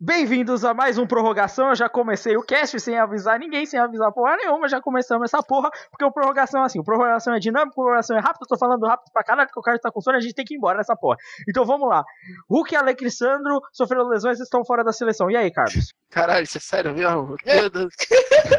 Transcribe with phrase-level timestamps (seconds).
[0.00, 1.70] Bem-vindos a mais um Prorrogação.
[1.70, 4.68] Eu já comecei o cast sem avisar ninguém, sem avisar porra nenhuma.
[4.68, 8.16] Já começamos essa porra, porque o Prorrogação é assim: o Prorrogação é dinâmico, o Prorrogação
[8.16, 8.42] é rápido.
[8.42, 10.44] Eu tô falando rápido pra caralho, porque o cara tá com sono a gente tem
[10.44, 11.16] que ir embora nessa porra.
[11.48, 12.04] Então vamos lá.
[12.48, 15.28] Hulk e Alexandro sofreram lesões e estão fora da seleção.
[15.32, 15.92] E aí, Carlos?
[16.10, 17.34] Caralho, isso é sério mesmo?
[17.44, 17.92] Meu Deus.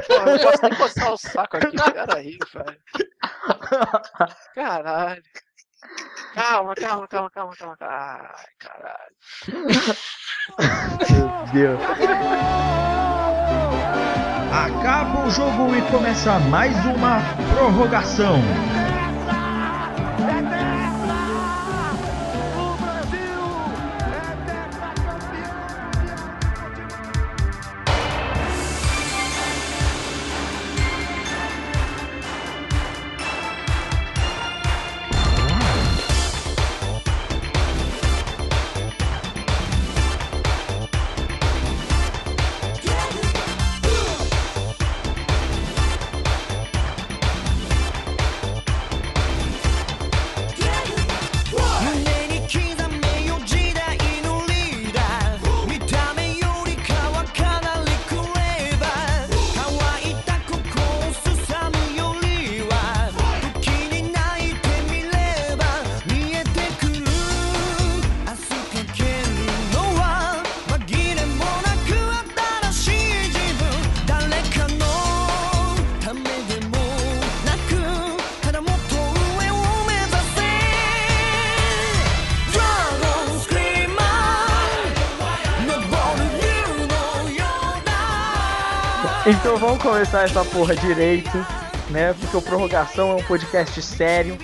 [0.07, 1.71] Porra, não posso nem coçar o saco aqui.
[1.93, 2.79] Peraí, velho.
[4.53, 5.23] Caralho.
[6.33, 7.77] Calma, calma, calma, calma, calma.
[7.81, 9.15] Ai, caralho.
[11.09, 11.81] Meu Deus.
[14.51, 17.19] Acaba o jogo e começa mais uma
[17.53, 18.35] prorrogação.
[89.59, 91.37] Vamos começar essa porra direito,
[91.89, 92.13] né?
[92.13, 94.37] Porque o Prorrogação é um podcast sério,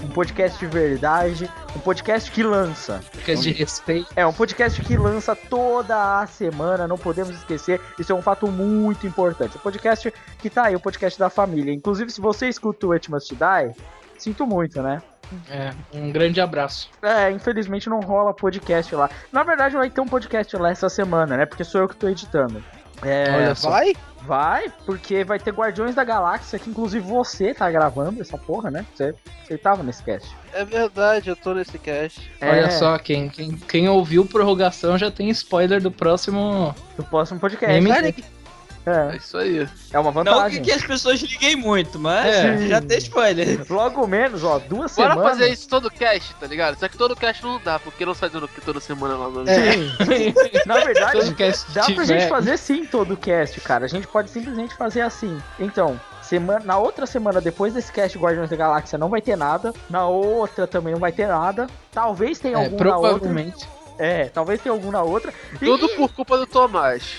[0.00, 3.02] um podcast de verdade, um podcast que lança.
[3.12, 4.08] Podcast de respeito.
[4.14, 7.80] É um podcast que lança toda a semana, não podemos esquecer.
[7.98, 9.56] Isso é um fato muito importante.
[9.56, 11.74] O podcast que tá aí, o podcast da família.
[11.74, 13.74] Inclusive, se você escuta o It Must Die,
[14.18, 15.02] sinto muito, né?
[15.50, 16.88] É, um grande abraço.
[17.02, 19.10] É, infelizmente não rola podcast lá.
[19.32, 21.44] Na verdade, vai ter um podcast lá essa semana, né?
[21.44, 22.62] Porque sou eu que tô editando.
[23.02, 23.70] É, Olha só.
[23.70, 23.94] Vai?
[24.30, 28.86] Vai, porque vai ter Guardiões da Galáxia, que inclusive você tá gravando essa porra, né?
[28.94, 29.12] Você,
[29.44, 30.36] você tava nesse cast.
[30.52, 32.30] É verdade, eu tô nesse cast.
[32.40, 36.72] É, Olha só, quem, quem, quem ouviu prorrogação já tem spoiler do próximo.
[36.96, 37.76] Do próximo podcast.
[37.76, 38.22] MD.
[38.86, 39.68] É É, isso aí.
[39.92, 40.62] é uma Não que, vantagem.
[40.62, 42.66] que as pessoas liguem muito, mas É.
[42.68, 43.60] já tem spoiler.
[43.68, 45.22] Logo menos, ó, duas Bora semanas.
[45.32, 46.78] fazer isso todo cast, tá ligado?
[46.78, 48.30] Só que todo cast não dá, porque não sai
[48.64, 49.76] toda semana lá no É.
[50.66, 53.84] Na verdade, Todo cast dá pra tiver- gente fazer sim todo o cast, cara.
[53.84, 55.38] A gente pode simplesmente fazer assim.
[55.58, 59.74] Então, semana, na outra semana depois desse cast Guardiões da Galáxia não vai ter nada.
[59.90, 61.66] Na outra também não vai ter nada.
[61.92, 63.10] Talvez tenha É, algum na outra.
[63.10, 63.68] provavelmente.
[63.98, 65.32] É, talvez tenha algum na outra.
[65.60, 67.18] E, Tudo por culpa do Tomás.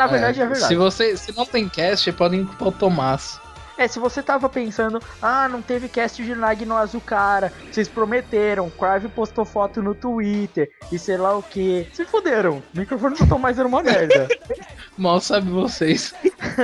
[0.00, 0.66] Na verdade é, verdade.
[0.66, 3.38] Se você se não tem cast, podem culpar o Tomás.
[3.76, 8.68] É, se você tava pensando, ah, não teve cast de Nag no Azucara, vocês prometeram,
[8.68, 11.88] Crave postou foto no Twitter e sei lá o que.
[11.92, 14.28] Se fuderam, o microfone tá mais era uma merda.
[14.98, 16.14] Mal sabe vocês.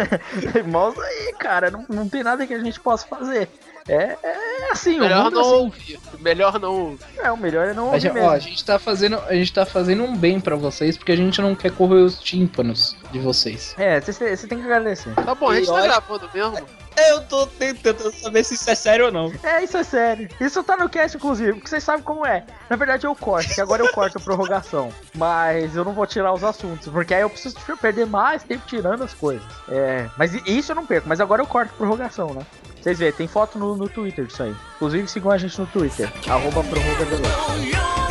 [0.66, 3.48] Mouse aí, cara, não, não tem nada que a gente possa fazer.
[3.88, 5.54] É, é assim, o Melhor mundo não assim.
[5.54, 6.00] ouvir.
[6.18, 7.04] Melhor não ouvir.
[7.18, 8.28] É, o melhor é não A ouvir gente, mesmo.
[8.28, 11.16] ó, a gente tá fazendo, a gente tá fazendo um bem pra vocês porque a
[11.16, 13.74] gente não quer correr os tímpanos de vocês.
[13.78, 15.14] É, você tem que agradecer.
[15.14, 16.66] Tá bom, a gente E tá olha- gravando mesmo.
[17.10, 19.30] Eu tô tentando saber se isso é sério ou não.
[19.42, 20.30] É, isso é sério.
[20.40, 22.42] Isso tá no cast, inclusive, porque vocês sabem como é.
[22.70, 24.90] Na verdade, eu corto, que agora eu corto a prorrogação.
[25.14, 29.04] Mas eu não vou tirar os assuntos, porque aí eu preciso perder mais tempo tirando
[29.04, 29.44] as coisas.
[29.68, 32.40] É, mas isso eu não perco, mas agora eu corto a prorrogação, né?
[32.86, 34.54] Vocês veem, tem foto no, no Twitter disso aí.
[34.76, 38.05] Inclusive, sigam a gente no Twitter, arroba prorrogador.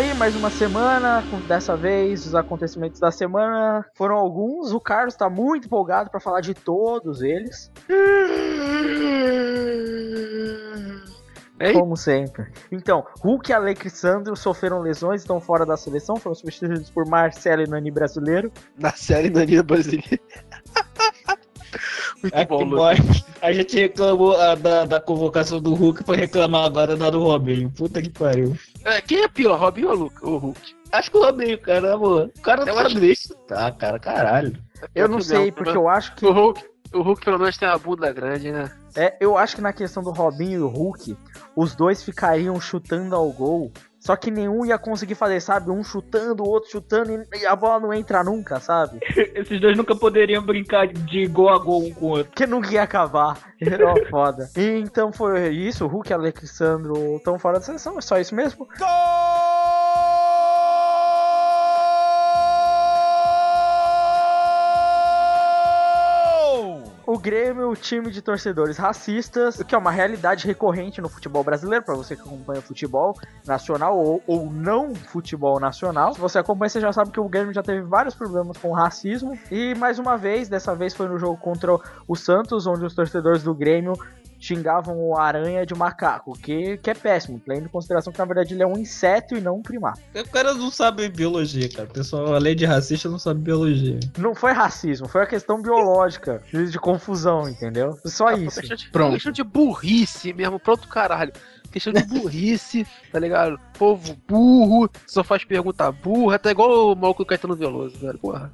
[0.00, 1.22] Aí, mais uma semana.
[1.46, 4.72] Dessa vez, os acontecimentos da semana foram alguns.
[4.72, 7.70] O Carlos tá muito empolgado pra falar de todos eles.
[11.60, 11.74] Hein?
[11.74, 12.50] Como sempre.
[12.72, 17.66] Então, Hulk e Alexandre sofreram lesões, estão fora da seleção, foram substituídos por Marcelo e
[17.66, 18.50] Nani brasileiro.
[18.78, 20.18] Na série Nanina Brasileira.
[22.22, 22.60] Muito É bom.
[23.42, 27.70] A gente reclamou ah, da, da convocação do Hulk pra reclamar agora da do Robinho.
[27.70, 28.54] Puta que pariu.
[28.84, 30.16] É, quem é pior, Robinho ou Luke?
[30.22, 30.60] O Hulk?
[30.92, 32.30] Acho que o Robinho, cara, amor.
[32.36, 33.34] O cara Eu tá acho- desse.
[33.46, 34.56] Tá, cara, caralho.
[34.94, 36.26] Eu não sei, mesmo, porque eu acho que.
[36.26, 36.62] O Hulk,
[36.92, 38.70] o Hulk pelo menos tem a bunda grande, né?
[38.94, 41.16] É, eu acho que na questão do Robinho e o Hulk,
[41.56, 43.72] os dois ficariam chutando ao gol.
[44.00, 45.70] Só que nenhum ia conseguir fazer, sabe?
[45.70, 48.98] Um chutando, o outro chutando e- a bola não entra nunca, sabe?
[49.34, 52.24] Esses dois nunca poderiam brincar de gol a gol um com o outro.
[52.32, 53.38] Porque nunca ia acabar.
[53.60, 54.48] Era foda.
[54.56, 58.18] E então foi isso, o Hulk e o Alexandro estão fora da seleção, é só
[58.18, 58.66] isso mesmo.
[67.12, 71.42] O Grêmio, o time de torcedores racistas, o que é uma realidade recorrente no futebol
[71.42, 76.14] brasileiro, para você que acompanha futebol nacional ou, ou não futebol nacional.
[76.14, 79.36] Se você acompanha, você já sabe que o Grêmio já teve vários problemas com racismo.
[79.50, 81.76] E mais uma vez, dessa vez foi no jogo contra
[82.06, 83.94] o Santos, onde os torcedores do Grêmio
[84.40, 88.54] xingavam o aranha de macaco, que, que é péssimo, tendo em consideração que na verdade
[88.54, 90.00] ele é um inseto e não um primata.
[90.14, 91.88] O cara não sabe biologia, cara.
[91.88, 94.00] O pessoal, além de racista, não sabe biologia.
[94.16, 97.96] Não foi racismo, foi a questão biológica, de confusão, entendeu?
[98.06, 98.60] Só Ah, isso.
[98.62, 99.12] De, Pronto.
[99.12, 101.32] questão de burrice mesmo, pronto caralho.
[101.70, 103.58] Questão de burrice, tá ligado?
[103.78, 108.18] Povo burro, só faz pergunta burra, tá igual o maluco do Caetano Veloso, velho.
[108.18, 108.50] Porra.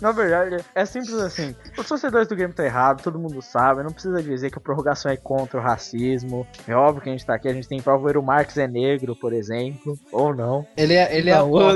[0.00, 1.54] Na verdade, é simples assim.
[1.76, 3.82] Os torcedores do Grêmio estão errados, todo mundo sabe.
[3.82, 6.46] Não precisa dizer que a prorrogação é contra o racismo.
[6.68, 8.04] É óbvio que a gente tá aqui, a gente tem prova.
[8.18, 9.98] O Marques é negro, por exemplo.
[10.12, 10.66] Ou não.
[10.76, 11.72] Ele é, ele é Não, a-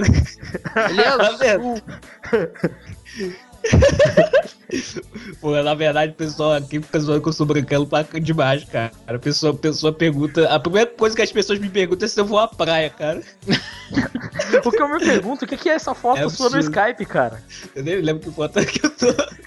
[0.90, 1.08] Ele é
[1.54, 1.80] azul.
[5.40, 8.90] Pô, na verdade, o pessoal aqui fica zoando que eu sou branquelo pra demais, cara.
[9.06, 10.48] A pessoa, a pessoa pergunta.
[10.48, 13.22] A primeira coisa que as pessoas me perguntam é se eu vou à praia, cara.
[14.64, 16.58] O que eu me pergunto, o que é essa foto É sua no.
[16.58, 17.42] Skype, cara?
[17.74, 19.06] Eu nem lembro que foto que eu tô.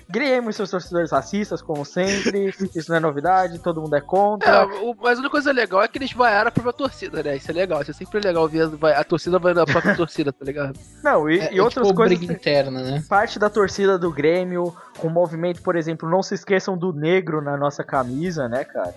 [0.09, 2.53] Grêmio e seus torcedores racistas, como sempre.
[2.75, 4.65] Isso não é novidade, todo mundo é É, contra.
[4.83, 7.38] o- mas a única coisa legal é que eles vaiaram a própria torcida, né?
[7.38, 10.44] Isso é legal, isso é sempre legal ver a torcida vai na própria torcida, tá
[10.45, 10.77] ligado?
[11.03, 12.18] Não, e, é, e outras tipo, coisas.
[12.18, 13.03] briga interna, né?
[13.07, 17.41] Parte da torcida do Grêmio, com o movimento, por exemplo, não se esqueçam do negro
[17.41, 18.93] na nossa camisa, né, cara?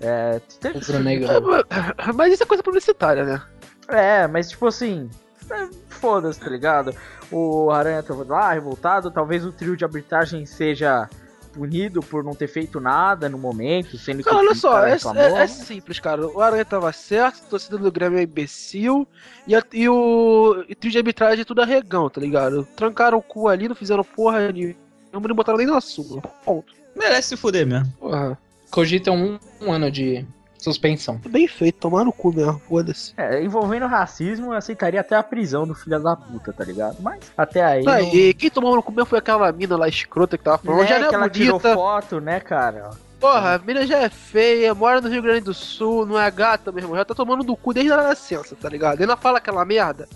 [0.00, 1.28] É, teve- negro.
[1.28, 3.42] É, mas isso é coisa publicitária, né?
[3.88, 5.10] É, mas tipo assim.
[5.50, 6.94] é, Foda-se, tá ligado?
[7.32, 9.10] O Aranha tava lá, revoltado.
[9.10, 11.08] Talvez o trio de arbitragem seja
[11.52, 14.24] punido por não ter feito nada no momento, sendo que.
[14.24, 16.26] Cara, olha só, cara é, é- é simples, cara.
[16.28, 19.08] O Aranha tava certo, a torcida do Grêmio é imbecil
[19.48, 22.64] e, a- e o e trio de arbitragem é tudo arregão, tá ligado?
[22.76, 24.74] Trancaram o cu ali, não fizeram porra nenhuma,
[25.12, 26.20] não botaram nem na sua.
[26.44, 26.72] Ponto.
[26.96, 27.92] Merece se fuder mesmo.
[27.98, 28.38] Porra,
[28.70, 30.26] Cogitam um, um ano de
[30.58, 31.20] suspensão.
[31.28, 33.14] bem feito, tomar no cu mesmo, foda-se.
[33.16, 36.96] É, envolvendo racismo, eu aceitaria até a prisão do filho da puta, tá ligado?
[37.00, 37.84] Mas até aí.
[37.86, 40.58] Ah, não- e quem tomou no cu mesmo foi aquela mina lá escrota que tava
[40.58, 40.80] falando.
[40.82, 41.74] né, já não que é ela tirou bonita.
[41.74, 42.90] foto, né, cara?
[43.20, 46.70] Porra, a mina já é feia, mora no Rio Grande do Sul, não é gata,
[46.70, 46.96] meu irmão.
[46.96, 49.00] Já tá tomando do cu desde a nascença, tá ligado?
[49.00, 50.08] Ainda fala aquela merda.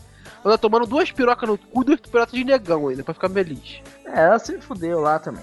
[0.45, 3.29] Ela tá tomando duas pirocas no cu e duas pirocas de negão ainda, pra ficar
[3.31, 3.81] feliz.
[4.13, 5.43] É, ela se fudeu lá também.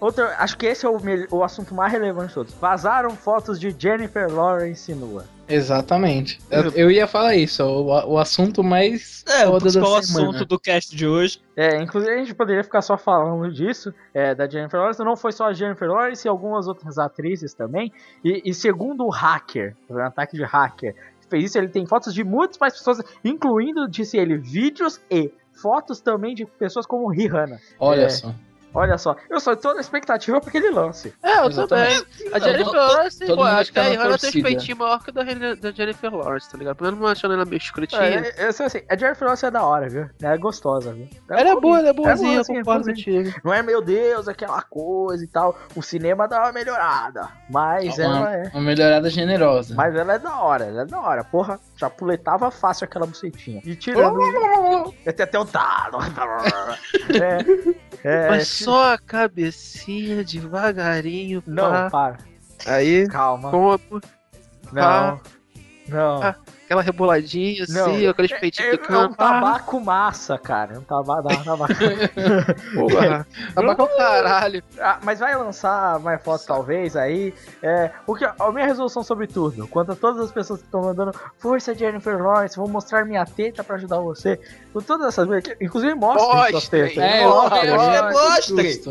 [0.00, 1.00] Outro, acho que esse é o,
[1.30, 2.54] o assunto mais relevante de todos.
[2.54, 5.24] Vazaram fotos de Jennifer Lawrence nua.
[5.48, 6.40] Exatamente.
[6.50, 10.58] Eu, eu ia falar isso, o, o assunto mais É, o foda principal assunto do
[10.58, 11.40] cast de hoje.
[11.56, 15.02] É, inclusive a gente poderia ficar só falando disso, é, da Jennifer Lawrence.
[15.04, 17.92] Não foi só a Jennifer Lawrence e algumas outras atrizes também.
[18.24, 22.12] E, e segundo o hacker, um ataque de hacker, que fez isso, ele tem fotos
[22.12, 27.58] de muitas mais pessoas, incluindo, disse ele, vídeos e fotos também de pessoas como Rihanna.
[27.78, 28.08] Olha É.
[28.10, 28.34] só.
[28.76, 31.14] Olha só, eu só tô na expectativa pra que ele lance.
[31.22, 32.04] É, eu Exatamente.
[32.04, 32.34] também.
[32.34, 35.02] A Jennifer Lawrence, todo pô, acho que a fica na Rihanna tem um peitinho maior
[35.02, 36.76] que o da, da Jennifer Lawrence, tá ligado?
[36.76, 38.02] Pelo menos não achando ela meio escrotinha.
[38.02, 40.10] É, eu sei assim, a Jennifer Lawrence é da hora, viu?
[40.22, 41.08] Ela é gostosa, viu?
[41.30, 43.22] ela é boa, ela é boazinha, sim, é concordo boazinha.
[43.22, 43.40] contigo.
[43.42, 45.58] Não é, meu Deus, aquela coisa e tal.
[45.74, 47.30] O cinema dá uma melhorada.
[47.48, 48.50] Mas uma, ela é.
[48.52, 49.74] uma melhorada generosa.
[49.74, 51.24] Mas ela é da hora, ela é da hora.
[51.24, 53.62] Porra, chapuletava fácil aquela bucetinha.
[53.64, 54.20] E tirando.
[55.04, 55.96] Eu tenho até o dado.
[58.02, 58.26] É.
[58.26, 58.40] É.
[58.66, 61.88] Só a cabecinha devagarinho, Não, pá.
[61.88, 62.18] para.
[62.66, 63.48] Aí, Calma.
[63.52, 63.78] como
[64.72, 64.82] Não.
[64.82, 65.20] Ah.
[65.88, 66.20] Não.
[66.20, 66.34] Ah,
[66.66, 67.86] aquela reboladinha Não.
[67.86, 70.74] assim, aqueles É, peitinhos é, de é um tabaco massa, cara.
[70.74, 71.44] É um tabaco.
[71.44, 71.72] Tabaco.
[72.74, 74.62] Porra, tabaco é o caralho.
[74.80, 77.32] Ah, mas vai lançar mais fotos talvez aí.
[77.62, 80.82] É, o que, a minha resolução sobre tudo, quanto a todas as pessoas que estão
[80.82, 84.38] mandando força Jennifer Lawrence, vou mostrar minha teta pra ajudar você.
[84.72, 86.96] Com todas essas que- inclusive mostra suas tetas.
[86.98, 87.60] É, Mostra.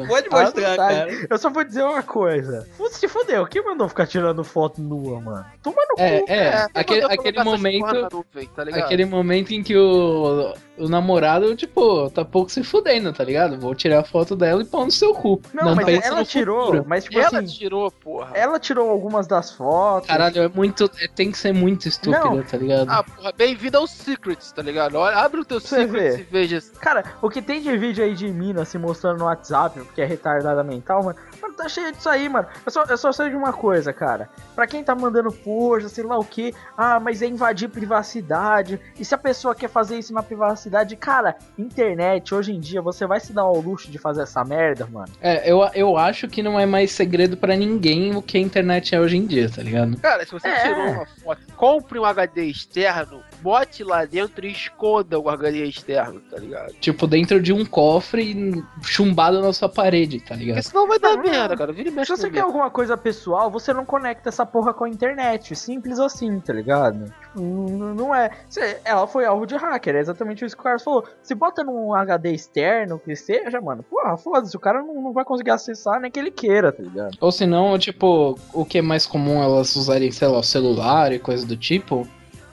[0.07, 0.87] Pode Ah, mostrar, tá.
[0.87, 1.07] cara.
[1.29, 2.67] Eu só vou dizer uma coisa.
[2.77, 5.45] Putz, se fudeu, quem mandou ficar tirando foto nua, mano?
[5.61, 6.25] Toma no É, cu.
[6.29, 8.25] é, É, aquele, aquele essas momento.
[8.33, 8.63] nuvem, tá?
[8.63, 13.59] Aquele momento em que o, o namorado, tipo, tá pouco se fudendo, tá ligado?
[13.59, 15.41] Vou tirar a foto dela e pôr no seu cu.
[15.53, 16.85] Não, mas pensa ela tirou, futuro.
[16.87, 18.31] mas tipo ela assim, tirou, porra.
[18.33, 20.07] ela tirou algumas das fotos.
[20.07, 20.89] Caralho, é muito.
[20.99, 22.43] é- tem que ser muito estúpida, Não.
[22.43, 22.89] tá ligado?
[22.89, 24.95] Ah, porra, bem-vindo aos Secrets, tá ligado?
[24.95, 26.21] Olha, abre o teu Você Secrets vê.
[26.21, 26.59] e veja.
[26.81, 30.05] Cara, o que tem de vídeo aí de mina se mostrando no WhatsApp, porque é
[30.05, 32.47] retardada mental, mano, mano, tá cheio disso aí, mano.
[32.65, 34.29] Eu só, eu só sei de uma coisa, cara.
[34.53, 38.79] Pra quem tá mandando força, sei lá o que, ah, mas é invadir privacidade.
[38.99, 40.64] E se a pessoa quer fazer isso na privacidade,
[40.99, 44.85] cara, internet, hoje em dia, você vai se dar ao luxo de fazer essa merda,
[44.85, 45.11] mano.
[45.21, 48.95] É, eu, eu acho que não é mais segredo pra ninguém o que a internet
[48.95, 49.97] é hoje em dia, tá ligado?
[49.99, 50.61] Cara, se você É.
[50.63, 56.19] tirou uma foto, compre um HD externo, bote lá dentro e esconda o HD externo,
[56.21, 56.73] tá ligado?
[56.79, 60.55] Tipo, dentro de um cofre chumbado na sua parede, tá ligado?
[60.57, 61.71] Porque senão vai dar Não, merda, cara.
[61.73, 64.83] Vira e mexe Se você quer alguma coisa pessoal, você não conecta essa porra com
[64.85, 65.55] a internet.
[65.55, 67.11] Simples assim, tá ligado?
[67.35, 68.29] Não é.
[68.83, 71.03] Ela foi alvo de hacker, é exatamente isso que o Carlos falou.
[71.21, 75.25] Se bota num HD externo, que seja, mano, porra, foda-se, o cara não, não vai
[75.25, 77.17] conseguir acessar nem que ele queira, tá ligado?
[77.19, 81.11] Ou se não, tipo, o que é mais comum elas usarem, sei lá, o celular
[81.11, 82.07] e coisa do tipo,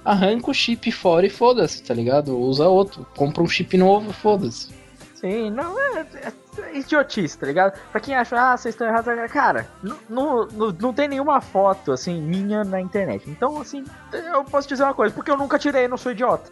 [0.05, 2.37] arranca o chip fora e foda-se, tá ligado?
[2.39, 4.71] Usa outro, compra um chip novo, foda-se.
[5.15, 6.33] Sim, não, é- é
[6.75, 7.79] idiotice, tá ligado?
[7.91, 9.67] Pra quem acha, ah, vocês estão errados, cara,
[10.09, 13.29] não, não, tem nenhuma foto, assim, minha na internet.
[13.29, 16.51] Então, assim, eu posso dizer uma coisa, porque eu nunca tirei, não sou idiota.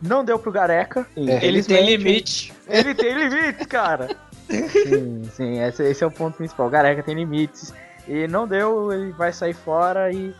[0.00, 1.06] Não deu pro Gareca.
[1.16, 2.54] É, ele tem limite.
[2.66, 4.08] Ele tem limite, cara.
[4.48, 6.66] sim, sim, esse, esse é o ponto principal.
[6.66, 7.74] O Gareca tem limites.
[8.06, 10.34] E não deu, ele vai sair fora e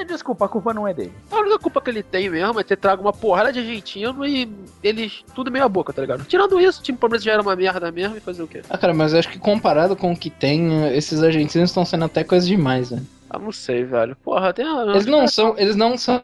[0.00, 1.12] é, desculpa, a culpa não é dele.
[1.30, 4.48] A única culpa que ele tem mesmo é ter trago uma porrada de argentino e
[4.82, 6.24] eles tudo meia boca, tá ligado?
[6.24, 8.62] Tirando isso, o time Palmeiras já era uma merda mesmo e fazer o quê?
[8.70, 12.04] Ah, cara, mas eu acho que comparado com o que tem, esses argentinos estão sendo
[12.06, 13.02] até coisa demais, né?
[13.28, 14.16] Ah, não sei, velho.
[14.16, 14.82] Porra, tem a.
[14.82, 16.22] Eles não são, eles não são,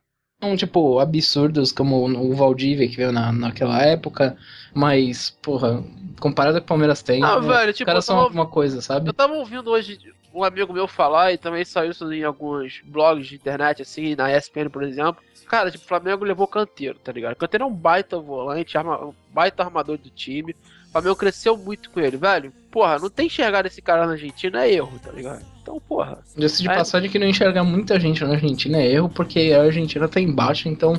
[0.56, 4.37] tipo, absurdos como o Valdívia que veio na, naquela época,
[4.75, 5.82] mas, porra,
[6.20, 8.80] comparado com o Palmeiras tem, Ah, né, velho, os tipo, caras eu são alguma coisa,
[8.80, 9.08] sabe?
[9.08, 9.98] Eu tava ouvindo hoje
[10.35, 14.30] um amigo meu falar, e também saiu isso em alguns blogs de internet, assim, na
[14.37, 15.23] ESPN, por exemplo.
[15.49, 17.35] Cara, tipo, o Flamengo levou Canteiro, tá ligado?
[17.37, 20.52] Canteiro é um baita volante, arma- um baita armador do time.
[20.88, 22.52] O Flamengo cresceu muito com ele, velho.
[22.70, 25.44] Porra, não tem enxergar esse cara na Argentina é erro, tá ligado?
[25.62, 26.18] Então, porra.
[26.35, 26.75] Diga-se de É.
[26.75, 30.68] passagem que não enxergar muita gente na Argentina é erro, porque a Argentina tá embaixo,
[30.68, 30.94] então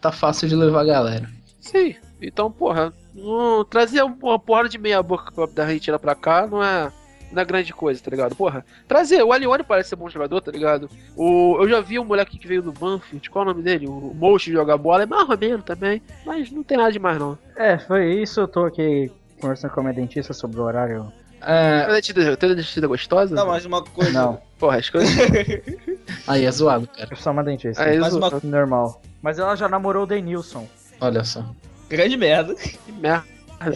[0.00, 1.30] tá fácil de levar a galera.
[1.60, 1.94] Sim.
[2.20, 6.90] Então, porra, não, trazer uma porrada de meia boca da Argentina pra cá não é,
[7.32, 8.34] não é grande coisa, tá ligado?
[8.36, 10.88] Porra, trazer, o Alione parece ser bom jogador, tá ligado?
[11.16, 13.86] O, eu já vi um moleque que veio do Banfield, qual é o nome dele?
[13.88, 17.38] O Mochi jogar bola, é mais ou menos também, mas não tem nada demais não.
[17.56, 18.40] É, foi isso.
[18.40, 21.12] Eu tô aqui conversando com a minha dentista sobre o horário.
[21.42, 23.34] É, Tem dentista, tem dentista gostosa?
[23.34, 24.10] Não, mas uma coisa.
[24.12, 25.14] Não, Porra, as coisas...
[26.26, 27.08] aí é zoado, cara.
[27.12, 27.82] é só uma dentista.
[27.82, 29.00] Aí, Mas uma- Normal.
[29.22, 30.66] Mas ela já namorou o Denilson.
[31.00, 31.44] Olha só.
[31.88, 32.54] Grande merda.
[32.54, 33.24] que merda.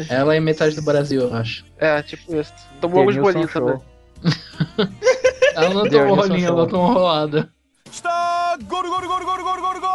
[0.08, 1.64] Ela é metade do Brasil, eu acho.
[1.78, 2.52] É, tipo isso.
[2.80, 3.78] Tomou alguns bolinhos também.
[5.54, 7.50] ela não tomou rolinho, ela tomou rolada.
[7.90, 9.90] Está gol, gol, gol, gol, gol, gol, gol!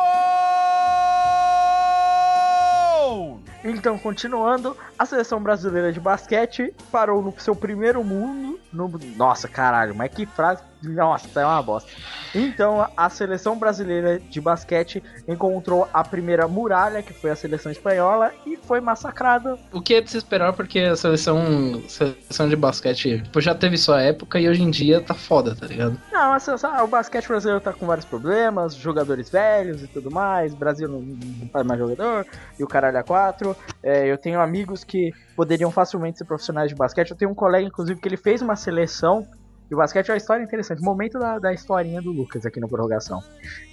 [3.63, 8.59] Então, continuando, a seleção brasileira de basquete parou no seu primeiro mundo.
[8.71, 8.91] No...
[9.15, 10.61] Nossa, caralho, mas que frase.
[10.83, 11.89] Nossa, é uma bosta.
[12.33, 18.31] Então, a seleção brasileira de basquete encontrou a primeira muralha, que foi a seleção espanhola,
[18.45, 19.57] e foi massacrada.
[19.71, 23.77] O que é de se esperar, porque a seleção, seleção de basquete tipo, já teve
[23.77, 25.99] sua época e hoje em dia tá foda, tá ligado?
[26.11, 30.53] Não, a seleção- o basquete brasileiro tá com vários problemas, jogadores velhos e tudo mais.
[30.53, 32.27] Brasil não, não faz mais jogador,
[32.59, 33.55] e o caralho a quatro.
[33.81, 37.11] É, eu tenho amigos que poderiam facilmente ser profissionais de basquete.
[37.11, 39.27] Eu tenho um colega, inclusive, que ele fez uma seleção.
[39.69, 40.81] E o basquete é uma história interessante.
[40.81, 43.21] Momento da, da historinha do Lucas aqui no Prorrogação.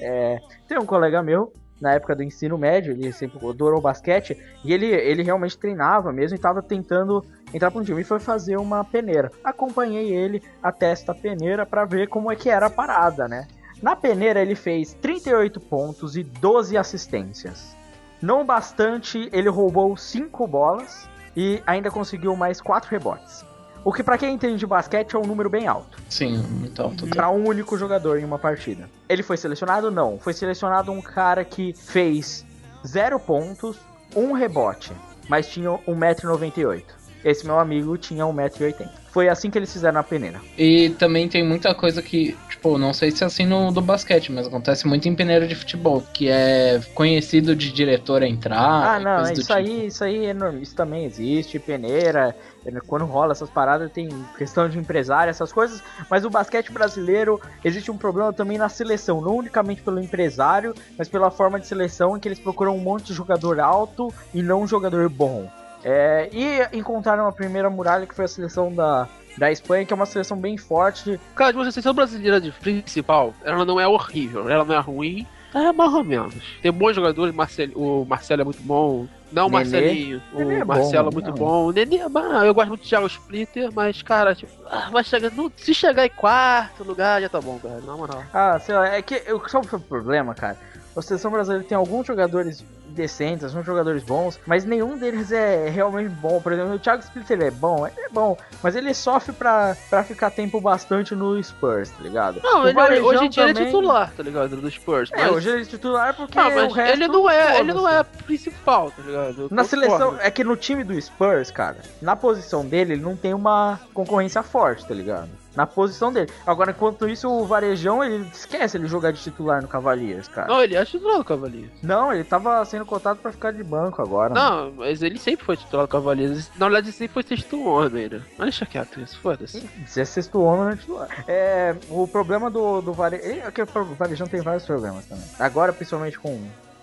[0.00, 1.52] É, tem um colega meu,
[1.82, 4.38] na época do ensino médio, ele sempre adorou basquete.
[4.64, 8.00] E ele, ele realmente treinava mesmo e estava tentando entrar para um time.
[8.00, 9.30] E foi fazer uma peneira.
[9.42, 13.48] Acompanhei ele até esta peneira para ver como é que era a parada, né?
[13.82, 17.76] Na peneira ele fez 38 pontos e 12 assistências.
[18.22, 23.44] Não bastante, ele roubou 5 bolas e ainda conseguiu mais 4 rebotes.
[23.84, 25.98] O que pra quem entende de basquete é um número bem alto.
[26.08, 27.04] Sim, muito alto.
[27.08, 28.88] Pra um único jogador em uma partida.
[29.08, 29.90] Ele foi selecionado?
[29.90, 30.20] Não.
[30.20, 32.46] Foi selecionado um cara que fez
[32.86, 33.76] 0 pontos,
[34.14, 34.92] 1 rebote,
[35.28, 36.84] mas tinha 1,98m.
[37.24, 38.88] Esse meu amigo tinha 1,80m.
[39.12, 40.40] Foi assim que eles fizeram na peneira.
[40.56, 44.32] E também tem muita coisa que, tipo, não sei se é assim no do basquete,
[44.32, 48.94] mas acontece muito em peneira de futebol, que é conhecido de diretor entrar.
[48.94, 49.52] Ah, não, isso tipo.
[49.52, 54.08] aí, isso aí é normal, isso também existe, peneira, é, quando rola essas paradas tem
[54.38, 59.20] questão de empresário, essas coisas, mas o basquete brasileiro existe um problema também na seleção,
[59.20, 63.08] não unicamente pelo empresário, mas pela forma de seleção em que eles procuram um monte
[63.08, 65.50] de jogador alto e não um jogador bom.
[65.84, 69.96] É, e encontraram a primeira muralha que foi a seleção da, da Espanha, que é
[69.96, 71.18] uma seleção bem forte.
[71.34, 75.26] Cara, de uma seleção brasileira de principal, ela não é horrível, ela não é ruim,
[75.54, 76.34] é mais ou menos.
[76.62, 79.06] Tem bons jogadores, Marcel, o Marcelo é muito bom.
[79.30, 79.64] Não o Nenê.
[79.64, 81.36] Marcelinho, o Nenê é bom, Marcelo é muito não.
[81.36, 81.66] bom.
[81.66, 85.04] O Nenê é bom, eu gosto muito de Thiago Splitter, mas, cara, tipo, ah, vai
[85.04, 88.22] chegar, se chegar em quarto lugar, já tá bom, cara, na moral.
[88.32, 90.56] Ah, sei lá, é que eu, sabe qual é o problema, cara?
[90.96, 96.08] A seleção brasileira tem alguns jogadores decentes, alguns jogadores bons, mas nenhum deles é realmente
[96.10, 96.40] bom.
[96.40, 100.04] Por exemplo, o Thiago Splitter é bom, ele é bom, mas ele sofre pra, pra
[100.04, 102.40] ficar tempo bastante no Spurs, tá ligado?
[102.42, 105.10] Não, O ele, Varejão hoje em dia ele é também- titular, tá ligado, do Spurs.
[105.12, 107.72] É, mas- hoje ele é titular porque Não, o mas resto, ele não é, ele
[107.72, 109.42] não é principal, tá ligado?
[109.42, 113.16] Eu Na seleção, é que no time do Spurs, cara, na posição dele, ele não
[113.16, 115.28] tem uma concorrência forte, tá ligado?
[115.54, 116.32] Na posição dele.
[116.46, 120.48] Agora, enquanto isso, o Varejão, ele esquece ele jogar de titular no Cavaliers, cara.
[120.48, 121.70] Não, ele é titular do Cavaliers.
[121.82, 124.34] Não, ele tava sendo cotado pra ficar de banco agora.
[124.34, 126.50] Não, mas ele sempre foi titular do Cavaliers.
[126.56, 128.22] Na verdade, ele sempre foi sexto homem, né?
[128.38, 129.68] Mas Deixa quieto isso, foda-se.
[129.86, 131.24] Se é sexto homem, não é titular.
[131.26, 133.46] É, o problema do, do Varejão.
[133.46, 133.66] É que o
[133.98, 135.24] Varejão tem vários problemas também.
[135.38, 136.38] Agora, principalmente com.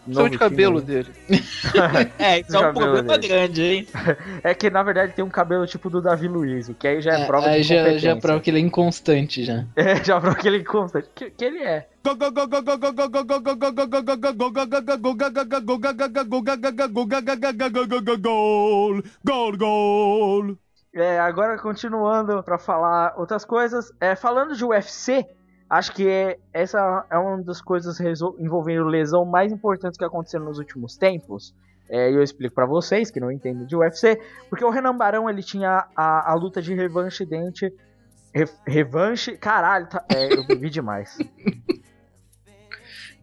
[0.11, 1.13] o São novo de cabelo time, dele.
[2.17, 3.27] É, isso é um problema dele.
[3.27, 3.87] grande, hein?
[4.43, 7.19] É que na verdade tem um cabelo tipo do Davi Luiz, o que aí já
[7.19, 9.65] é, prova aí de já, já prova que ele é inconstante já.
[9.75, 11.07] É, já prova que ele constante.
[11.15, 11.87] Que, que ele é.
[12.03, 12.15] Gol,
[19.23, 20.57] gol, gol.
[20.93, 23.91] É, agora continuando pra falar outras coisas.
[23.99, 25.25] É, falando de UFC,
[25.69, 27.99] acho que é- essa é uma das coisas
[28.39, 31.53] envolvendo lesão mais importantes que aconteceram nos últimos tempos.
[31.89, 35.27] É, e eu explico pra vocês que não entendem de UFC, porque o Renan Barão
[35.29, 37.73] ele tinha a, a luta de revanche dente.
[38.33, 39.35] Re- revanche.
[39.37, 41.17] Caralho, tá- é, eu bebi demais.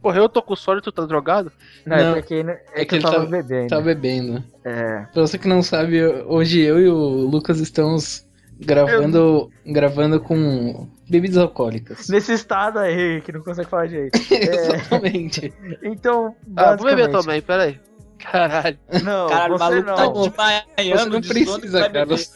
[0.03, 1.51] Porra, eu tô com sono e tu tá drogado?
[1.85, 3.69] Não, Não, é porque é, é que, que eu ele tava tá- bebendo.
[3.69, 4.45] Tá bebendo.
[4.65, 5.01] É.
[5.13, 8.27] Pra você que não sabe, hoje eu e o Lucas estamos
[8.59, 12.09] gravando, gravando com bebidas alcoólicas.
[12.09, 14.17] Nesse estado aí, que não consegue falar direito.
[14.33, 15.53] Exatamente.
[15.83, 17.81] Então, Ah, vou beber basicamente- também, peraí.
[18.19, 18.79] Caralho.
[19.05, 19.95] Não, Caralho, você maluco não.
[19.95, 21.99] tá Você desmaiando não de sono que precisa, vai beber.
[22.07, 22.33] Carlos.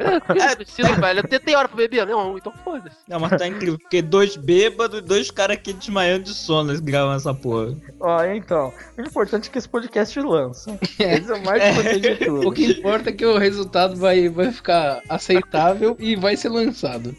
[0.00, 1.20] É, não preciso, velho.
[1.20, 2.96] Eu tentei hora pra beber, não, então foda-se.
[3.08, 6.80] Não, mas tá incrível, porque dois bêbados e dois caras aqui desmaiando de sono eles
[6.80, 7.72] gravam essa porra.
[8.00, 10.76] Ó, então, o importante é que esse podcast lança.
[10.98, 12.42] Esse é o mais importante de tudo.
[12.48, 17.14] O que importa é que o resultado vai, vai ficar aceitável e vai ser lançado.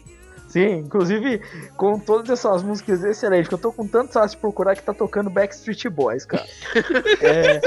[0.54, 1.42] Sim, inclusive,
[1.76, 4.94] com todas essas músicas excelentes, que eu tô com tanto saco de procurar que tá
[4.94, 6.44] tocando Backstreet Boys, cara.
[7.20, 7.60] é,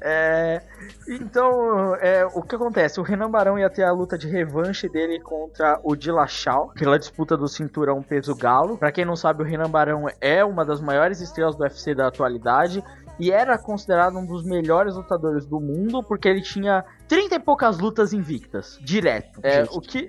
[0.00, 0.62] é,
[1.06, 2.98] então, é, o que acontece?
[2.98, 7.36] O Renan Barão ia ter a luta de revanche dele contra o Dillashaw, pela disputa
[7.36, 8.78] do cinturão peso galo.
[8.78, 12.06] Pra quem não sabe, o Renan Barão é uma das maiores estrelas do UFC da
[12.06, 12.82] atualidade
[13.18, 17.78] e era considerado um dos melhores lutadores do mundo porque ele tinha 30 e poucas
[17.78, 19.40] lutas invictas, direto.
[19.42, 20.08] É, o que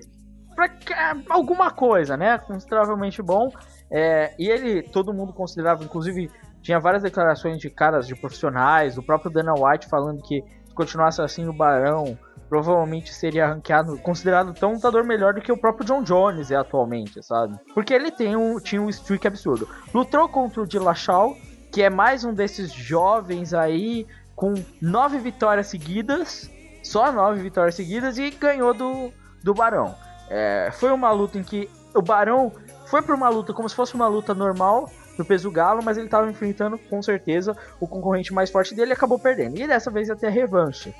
[0.60, 2.38] pra é, alguma coisa, né?
[2.38, 3.50] Consideravelmente bom.
[3.90, 6.30] É, e ele, todo mundo considerava, inclusive,
[6.62, 11.22] tinha várias declarações de caras, de profissionais, o próprio Dana White falando que se continuasse
[11.22, 12.18] assim o Barão
[12.48, 17.22] provavelmente seria ranqueado, considerado tão lutador melhor do que o próprio John Jones é atualmente,
[17.22, 17.56] sabe?
[17.72, 19.68] Porque ele tem um, tinha um streak absurdo.
[19.94, 21.36] Lutou contra o Dillashaw,
[21.70, 26.50] que é mais um desses jovens aí com nove vitórias seguidas,
[26.82, 29.12] só nove vitórias seguidas e ganhou do,
[29.44, 29.94] do Barão.
[30.30, 32.52] É, foi uma luta em que o Barão
[32.86, 34.88] foi para uma luta como se fosse uma luta normal
[35.18, 38.94] no peso galo, mas ele estava enfrentando com certeza o concorrente mais forte dele e
[38.94, 39.58] acabou perdendo.
[39.58, 40.94] E dessa vez ia ter a revanche.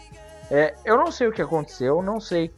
[0.51, 2.53] É, eu não sei o que aconteceu, não sei.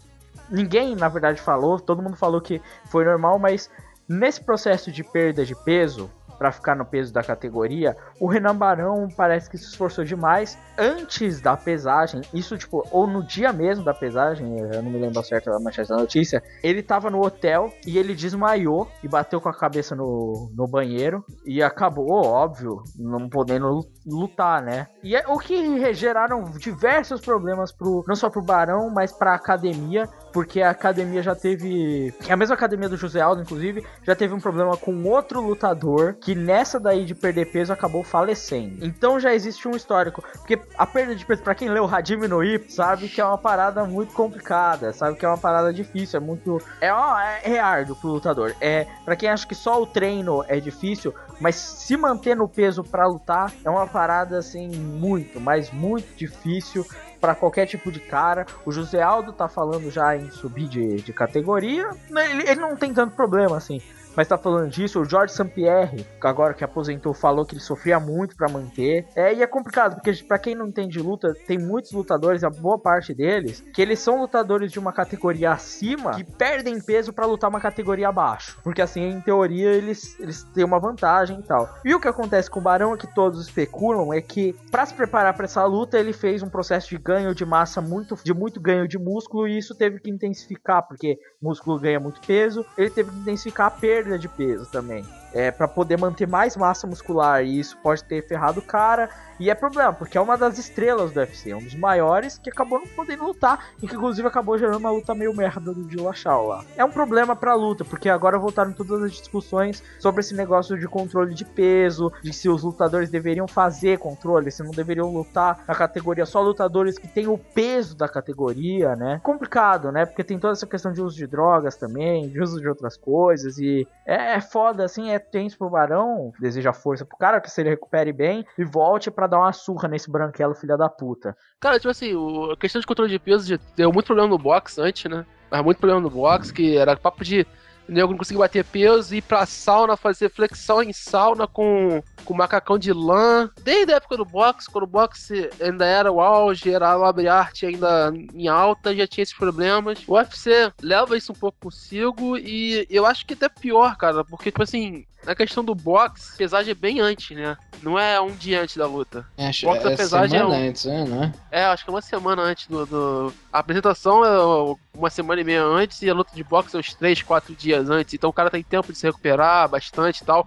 [0.50, 3.70] Ninguém, na verdade, falou, todo mundo falou que foi normal, mas
[4.08, 6.10] nesse processo de perda de peso,
[6.42, 11.40] para ficar no peso da categoria, o Renan Barão parece que se esforçou demais antes
[11.40, 15.52] da pesagem, isso tipo, ou no dia mesmo da pesagem, eu não me lembro certo
[15.52, 19.54] a manchete da notícia, ele tava no hotel e ele desmaiou e bateu com a
[19.54, 21.24] cabeça no, no banheiro.
[21.46, 24.88] E acabou, óbvio, não podendo lutar, né?
[25.00, 30.08] E é o que geraram diversos problemas pro, não só pro Barão, mas pra academia,
[30.32, 34.40] porque a academia já teve, a mesma academia do José Aldo, inclusive, já teve um
[34.40, 38.84] problema com outro lutador que nessa daí de perder peso acabou falecendo.
[38.84, 40.22] Então já existe um histórico.
[40.32, 43.38] Porque a perda de peso, pra quem leu Hajime no Ippo, sabe que é uma
[43.38, 46.60] parada muito complicada, sabe que é uma parada difícil, é muito.
[46.80, 48.54] É, ó, é, é árduo pro lutador.
[48.60, 52.82] É, pra quem acha que só o treino é difícil, mas se manter no peso
[52.82, 56.86] pra lutar é uma parada assim, muito, mas muito difícil
[57.22, 58.44] para qualquer tipo de cara.
[58.66, 61.88] O José Aldo tá falando já em subir de, de categoria.
[62.10, 63.80] Ele, ele não tem tanto problema assim.
[64.16, 68.36] Mas tá falando disso, o Jorge Sampierre, agora que aposentou, falou que ele sofria muito
[68.36, 69.06] para manter.
[69.16, 72.78] É, e é complicado, porque para quem não entende luta, tem muitos lutadores, a boa
[72.78, 77.48] parte deles, que eles são lutadores de uma categoria acima que perdem peso para lutar
[77.48, 78.58] uma categoria abaixo.
[78.62, 81.78] Porque assim, em teoria, eles, eles têm uma vantagem e tal.
[81.84, 84.94] E o que acontece com o Barão, é que todos especulam, é que para se
[84.94, 88.60] preparar para essa luta, ele fez um processo de ganho de massa muito, de muito
[88.60, 93.10] ganho de músculo, e isso teve que intensificar, porque músculo ganha muito peso, ele teve
[93.10, 97.44] que intensificar a perda de peso também é, para poder manter mais massa muscular.
[97.44, 99.08] E isso pode ter ferrado o cara.
[99.40, 102.48] E é problema, porque é uma das estrelas do UFC, é um dos maiores que
[102.48, 103.66] acabou não podendo lutar.
[103.82, 106.64] E que inclusive acabou gerando uma luta meio merda do Dillashaw lá.
[106.76, 110.86] É um problema pra luta, porque agora voltaram todas as discussões sobre esse negócio de
[110.86, 115.74] controle de peso, de se os lutadores deveriam fazer controle, se não deveriam lutar na
[115.74, 119.20] categoria só lutadores que têm o peso da categoria, né?
[119.22, 120.06] Complicado, né?
[120.06, 123.58] Porque tem toda essa questão de uso de drogas também, de uso de outras coisas.
[123.58, 127.60] E é, é foda, assim, é tenso pro Barão, deseja força pro cara, que se
[127.60, 131.36] ele recupere bem e volte para dar uma surra nesse branquelo filha da puta.
[131.60, 132.12] Cara, tipo assim,
[132.52, 135.24] a questão de controle de peso deu muito problema no box antes, né?
[135.50, 137.46] Mas muito problema no box, que era papo de
[137.88, 142.34] o nego não conseguia bater peso, ir pra sauna, fazer flexão em sauna com, com
[142.34, 143.50] macacão de lã.
[143.62, 147.28] Desde a época do boxe, quando o boxe ainda era o auge, era o abre
[147.28, 149.98] arte ainda em alta, já tinha esses problemas.
[150.06, 154.50] O UFC leva isso um pouco consigo e eu acho que até pior, cara, porque,
[154.50, 157.56] tipo assim, na questão do boxe, pesagem é bem antes, né?
[157.80, 159.26] Não é um dia antes da luta.
[159.36, 161.32] É, acho Box da é pesagem semana é um- antes, né?
[161.50, 161.60] É?
[161.60, 162.86] É, acho que é uma semana antes do.
[162.86, 166.78] do- A apresentação é uma semana e meia antes e a luta de boxe é
[166.78, 168.14] uns 3, 4 dias antes.
[168.14, 170.46] Então o cara tem tempo de se recuperar bastante e tal.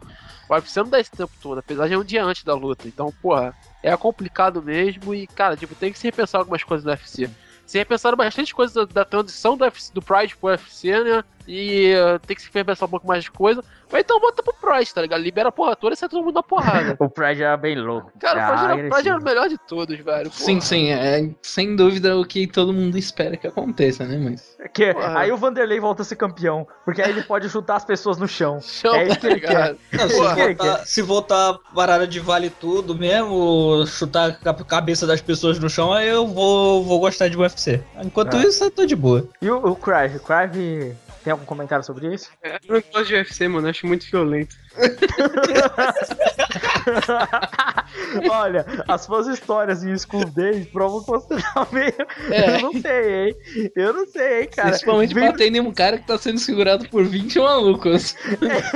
[0.49, 2.87] O UFC não dá esse tempo todo, apesar de é um dia antes da luta.
[2.87, 6.89] Então, porra, é complicado mesmo e, cara, tipo, tem que se repensar algumas coisas do
[6.89, 7.29] UFC.
[7.65, 11.23] Se repensaram bastante coisas da, da transição do, UFC, do Pride pro UFC, né?
[11.47, 13.63] E uh, tem que se repensar um pouco mais de coisa.
[13.93, 15.21] Ou então bota pro Pride, tá ligado?
[15.21, 16.95] Libera a porra toda e sai todo mundo na porrada.
[16.99, 18.11] O Pride era bem louco.
[18.19, 20.31] Cara, Ah, o Pride, era, o Pride era o melhor de todos, velho.
[20.33, 20.61] Sim, porra.
[20.65, 24.17] sim, é sem dúvida o que todo mundo espera que aconteça, né?
[24.17, 24.55] Mas.
[24.73, 25.19] Que, Porra.
[25.19, 28.27] aí o Vanderlei volta a ser campeão, porque aí ele pode chutar as pessoas no
[28.27, 28.59] chão.
[28.59, 29.77] Chão, É isso que ele ligado?
[29.93, 35.59] Não, se, voltar, se voltar parada de vale tudo mesmo, chutar a cabeça das pessoas
[35.59, 37.81] no chão, aí eu vou, vou gostar de UFC.
[38.03, 38.43] Enquanto Ah.
[38.43, 39.27] isso, eu tô de boa.
[39.41, 40.17] E o, o Crive?
[40.17, 42.29] O Crive tem algum comentário sobre isso?
[42.43, 43.67] É, eu não gosto de UFC, mano.
[43.67, 44.55] Acho muito violento.
[48.29, 51.93] Olha, as suas histórias em School Days provam que você tá meio.
[52.29, 52.57] É.
[52.57, 53.35] Eu não sei, hein?
[53.75, 54.69] Eu não sei, hein, cara.
[54.69, 58.15] Principalmente Vem batendo em um cara que tá sendo segurado por 20 malucos.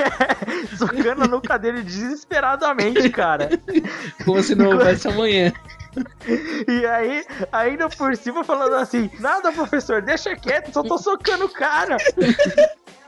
[0.77, 3.49] socando a nuca dele desesperadamente, cara.
[4.23, 5.51] Como se não houvesse amanhã.
[6.67, 11.49] E aí, ainda por cima, falando assim: Nada, professor, deixa quieto, só tô socando o
[11.49, 11.97] cara.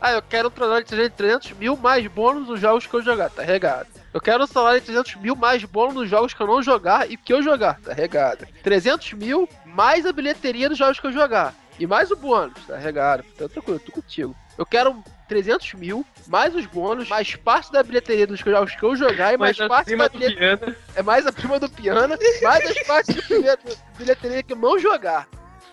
[0.00, 3.30] Ah, eu quero um salário de 300 mil mais bônus nos jogos que eu jogar,
[3.30, 3.88] tá regado.
[4.14, 7.10] Eu quero um salário de 300 mil mais bônus nos jogos que eu não jogar
[7.10, 8.46] e que eu jogar, tá regado.
[8.62, 11.52] 300 mil mais a bilheteria dos jogos que eu jogar.
[11.78, 13.24] E mais o bônus, tá regado.
[13.36, 14.34] Tá tranquilo, tô contigo.
[14.56, 18.96] Eu quero 300 mil, mais os bônus, mais parte da bilheteria dos jogos que eu
[18.96, 20.56] jogar e mais Mas parte da do bilheteria.
[20.56, 20.76] piano.
[20.96, 25.28] É mais a prima do piano, mais as partes bilhete- bilheteria que eu não jogar.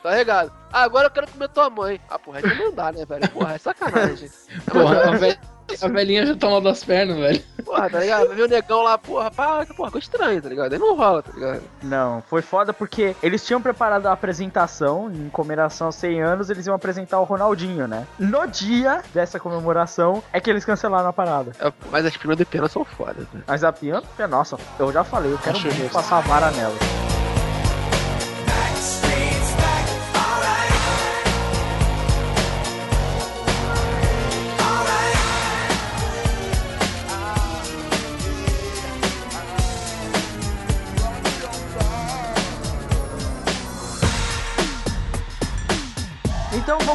[0.05, 0.51] Tá regado?
[0.71, 1.99] Ah, agora eu quero comer tua mãe.
[2.07, 3.27] Ah, porra, aí não dá, né, velho?
[3.29, 4.29] Porra, é sacanagem.
[4.71, 5.39] Porra, a, ve-
[5.81, 7.43] a velhinha já tá mal das pernas, velho.
[7.65, 8.29] Porra, tá ligado?
[8.35, 10.73] Ver o negão lá, porra, pá, porra, ficou estranho, tá ligado?
[10.73, 11.63] Aí não rola, tá ligado?
[11.81, 16.67] Não, foi foda porque eles tinham preparado a apresentação, em comemoração aos 100 anos, eles
[16.67, 18.05] iam apresentar o Ronaldinho, né?
[18.19, 21.51] No dia dessa comemoração é que eles cancelaram a parada.
[21.59, 23.41] É, mas as primas do piano são fodas, né?
[23.47, 25.93] Mas a piano, é nossa, eu já falei, eu quero Acho muito justo.
[25.93, 26.75] passar a vara nela.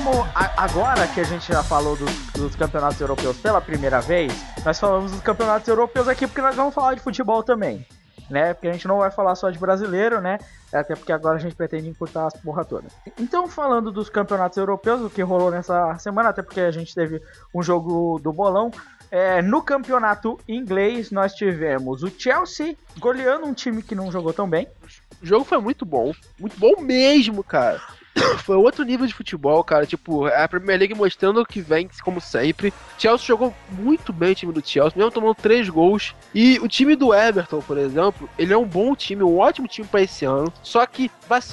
[0.05, 0.27] Vamos.
[0.35, 4.33] a- agora que a gente já falou dos, dos campeonatos europeus pela primeira vez,
[4.65, 7.87] nós falamos dos campeonatos europeus aqui porque nós vamos falar de futebol também.
[8.29, 8.55] Né?
[8.55, 10.39] Porque a gente não vai falar só de brasileiro, né?
[10.73, 12.87] Até porque agora a gente pretende encurtar as porra toda.
[13.19, 17.21] Então, falando dos campeonatos europeus, o que rolou nessa semana, até porque a gente teve
[17.53, 18.71] um jogo do bolão.
[19.11, 24.49] é, no campeonato inglês, nós tivemos o Chelsea goleando um time que não jogou tão
[24.49, 24.69] bem.
[25.21, 26.13] O jogo foi muito bom.
[26.39, 27.81] Muito bom mesmo, cara.
[28.45, 29.87] Foi outro nível de futebol, cara.
[29.87, 32.73] Tipo, a Premier League mostrando que vem, como sempre.
[32.99, 36.15] Chelsea jogou muito bem o time do Chelsea, mesmo tomando três gols.
[36.35, 39.87] E o time do Everton, por exemplo, ele é um bom time, um ótimo time
[39.87, 40.53] pra esse ano.
[40.63, 41.11] Só que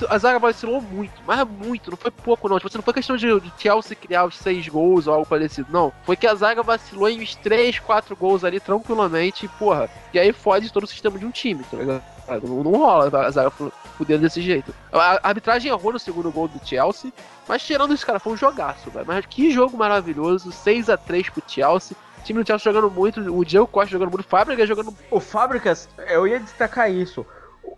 [0.09, 2.57] a zaga vacilou muito, mas muito, não foi pouco não.
[2.57, 3.27] Tipo, assim, não foi questão de,
[3.57, 5.91] Chelsea criar os seis gols ou algo parecido, não.
[6.03, 9.89] Foi que a zaga vacilou em uns três, quatro gols ali tranquilamente, porra.
[10.13, 12.16] E aí fode todo o sistema de um time, tá ligado?
[12.27, 13.51] Não, não rola a zaga
[13.97, 14.73] fudendo desse jeito.
[14.91, 17.11] A, a arbitragem errou no segundo gol do Chelsea,
[17.47, 19.05] mas tirando isso, cara, foi um jogaço, velho.
[19.07, 21.95] Mas que jogo maravilhoso, 6 a 3 pro Chelsea.
[22.19, 25.19] O time do Chelsea jogando muito, o Diego Costa jogando muito, o Fábrica jogando O
[25.19, 27.25] Fábricas, eu ia destacar isso.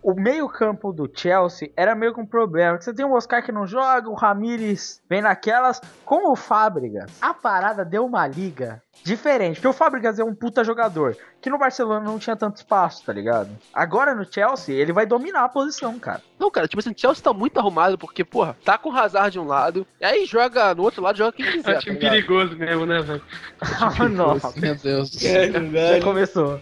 [0.02, 2.80] O meio-campo do Chelsea era meio com problema.
[2.80, 5.80] Você tem o Oscar que não joga, o Ramires vem naquelas.
[6.04, 9.54] Com o Fábricas, a parada deu uma liga diferente.
[9.56, 11.16] Porque o Fábricas é um puta jogador.
[11.40, 13.48] Que no Barcelona não tinha tanto espaço, tá ligado?
[13.72, 16.20] Agora no Chelsea, ele vai dominar a posição, cara.
[16.38, 19.32] Não, cara, tipo assim, o Chelsea tá muito arrumado, porque, porra, tá com o Hazard
[19.32, 21.76] de um lado, e aí joga no outro lado, joga quem É quiser.
[21.76, 23.22] um time tá perigoso mesmo, né, velho?
[23.60, 25.50] Ah, Nossa, Meu Deus do céu.
[25.72, 26.60] já começou.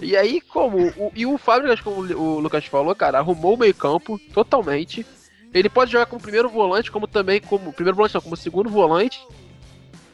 [0.00, 0.88] E aí, como.
[0.96, 5.06] O, e o Fábricas, como o Lucas falou, cara, arrumou o meio-campo totalmente.
[5.54, 7.72] Ele pode jogar como primeiro volante, como também como.
[7.72, 9.26] Primeiro volante, não, como segundo volante.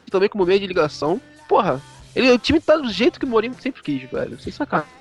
[0.07, 1.21] E também como meio de ligação.
[1.49, 1.81] Porra,
[2.15, 4.41] ele, o time tá do jeito que o Mourinho sempre quis, velho.
[4.41, 4.93] Sem sacanagem.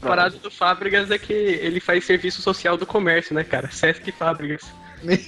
[0.00, 3.70] A parada do Fábricas é que ele faz serviço social do comércio, né, cara?
[3.70, 4.62] Sesc Fábricas.
[5.02, 5.18] Meu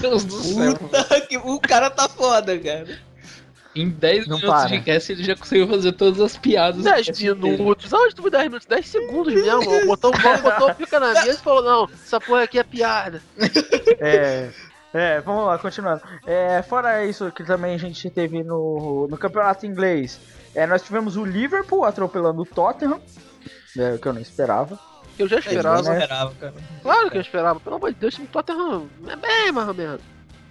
[0.00, 0.76] Deus do céu.
[0.76, 2.98] Puta que o cara tá foda, cara.
[3.74, 4.68] Em 10 Não minutos para.
[4.68, 6.82] de cast ele já conseguiu fazer todas as piadas.
[6.84, 7.38] 10 do cast inteiro.
[7.58, 7.92] minutos.
[7.94, 8.66] Aonde tu foi 10 minutos?
[8.66, 9.62] 10 segundos mesmo.
[9.86, 13.22] Botou, botou pica na mesa e falou: Não, essa porra aqui é piada.
[14.00, 14.50] É.
[14.94, 16.02] É, vamos lá, continuando.
[16.26, 20.20] É, fora isso que também a gente teve no, no campeonato inglês,
[20.54, 23.00] é, nós tivemos o Liverpool atropelando o Tottenham,
[23.78, 24.78] é, o que eu não esperava.
[25.18, 25.82] Eu já Eu esperava.
[25.82, 25.94] né?
[25.98, 26.54] esperava, cara.
[26.82, 27.60] Claro que eu esperava.
[27.60, 30.00] Pelo amor de Deus, o Tottenham é bem mais ou menos.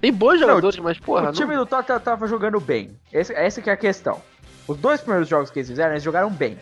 [0.01, 1.29] Tem bons jogadores, mas porra.
[1.29, 2.99] o time do Tottenham tava jogando bem.
[3.13, 4.21] Esse, essa que é a questão.
[4.67, 6.57] Os dois primeiros jogos que eles fizeram, eles jogaram bem.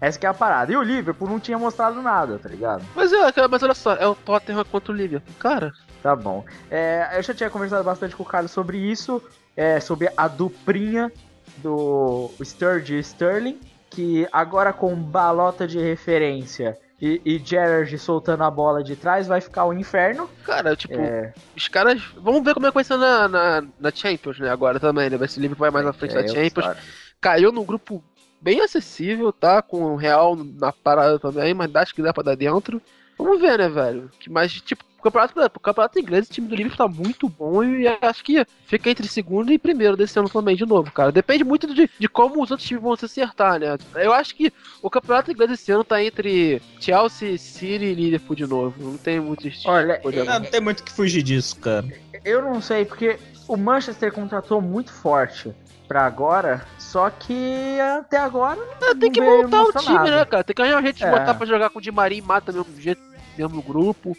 [0.00, 0.72] Essa que é a parada.
[0.72, 2.84] E o Liverpool não tinha mostrado nada, tá ligado?
[3.12, 3.20] não...
[3.22, 5.34] mas, é, mas olha só, é o Tottenham contra o Liverpool.
[5.38, 6.44] Cara, Tá bom.
[6.68, 9.22] É, eu já tinha conversado bastante com o Carlos sobre isso,
[9.56, 11.12] é, sobre a duplinha
[11.58, 18.50] do Sturge e Sterling, que agora com balota de referência e, e Gerrard soltando a
[18.50, 20.30] bola de trás vai ficar o inferno.
[20.44, 22.00] cara, tipo, É, os caras.
[22.16, 24.48] Vamos ver como é que vai ser na, na, na Champions, né?
[24.48, 25.16] Agora também, né?
[25.16, 26.76] Vai se Liverpool vai mais à frente é, da Champions.
[27.20, 28.02] Caiu num grupo
[28.40, 29.60] bem acessível, tá?
[29.60, 32.80] Com o Real na parada também, mas acho que dá pra dar dentro.
[33.18, 34.08] Vamos ver, né, velho?
[34.20, 37.62] Que mais, tipo, o campeonato, o campeonato inglês, o time do Liverpool tá muito bom
[37.64, 41.10] e acho que fica entre segundo e primeiro desse ano também, de novo, cara.
[41.10, 43.76] Depende muito de, de como os outros times vão se acertar, né?
[43.96, 48.46] Eu acho que o campeonato inglês esse ano tá entre Chelsea, City e Liverpool de
[48.46, 48.74] novo.
[48.78, 51.84] Não tem muito Olha, Olha, Não, não tem muito o que fugir disso, cara.
[52.24, 55.52] eu não sei, porque o Manchester contratou muito forte
[55.88, 60.10] pra agora, só que até agora não tem que montar o time, nada.
[60.10, 60.44] né, cara?
[60.44, 61.10] Tem que arranjar um jeito de É.
[61.10, 63.02] botar pra jogar com o Di Maria e Mata mesmo jeito,
[63.36, 64.16] mesmo grupo.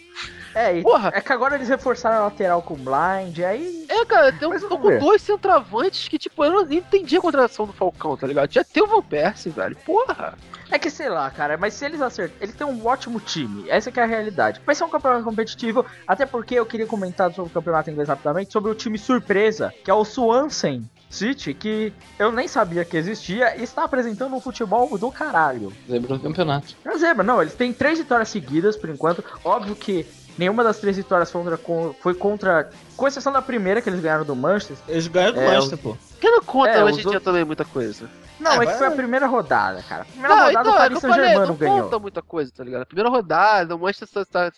[0.55, 1.11] É, e- Porra!
[1.13, 4.77] é que agora eles reforçaram a lateral com blind, aí É, cara, tem um, tô
[4.77, 4.99] com ver.
[4.99, 8.51] dois centroavantes que, tipo, eu não entendi a contratação do Falcão, tá ligado?
[8.51, 9.75] Já tem o Van Persie, velho.
[9.85, 10.37] Porra!
[10.71, 13.91] É que sei lá, cara, mas se eles acertam, eles têm um ótimo time, essa
[13.91, 14.59] que é a realidade.
[14.65, 18.51] Vai ser um campeonato competitivo, até porque eu queria comentar sobre o campeonato inglês rapidamente,
[18.51, 23.55] sobre o time surpresa, que é o Swansea City, que eu nem sabia que existia
[23.55, 25.71] e está apresentando um futebol do caralho.
[25.87, 26.75] Zebra do campeonato.
[26.83, 30.97] É zebra, não, eles têm três vitórias seguidas por enquanto, óbvio que nenhuma das três
[30.97, 34.77] vitórias foi contra, foi contra com exceção da primeira que eles ganharam do Manchester.
[34.87, 35.97] Eles ganham do É, Manchester, pô.
[36.19, 38.09] Que não conta, É, a os gente tinha outros- também muita coisa.
[38.39, 40.01] Não, É, é, que foi a vai- primeira rodada, cara.
[40.01, 41.83] A primeira Não, rodada então, o é Paris Saint-Germain não não ganhou.
[41.83, 42.81] conta muita coisa, tá ligado?
[42.81, 44.51] A primeira rodada, o Manchester tá,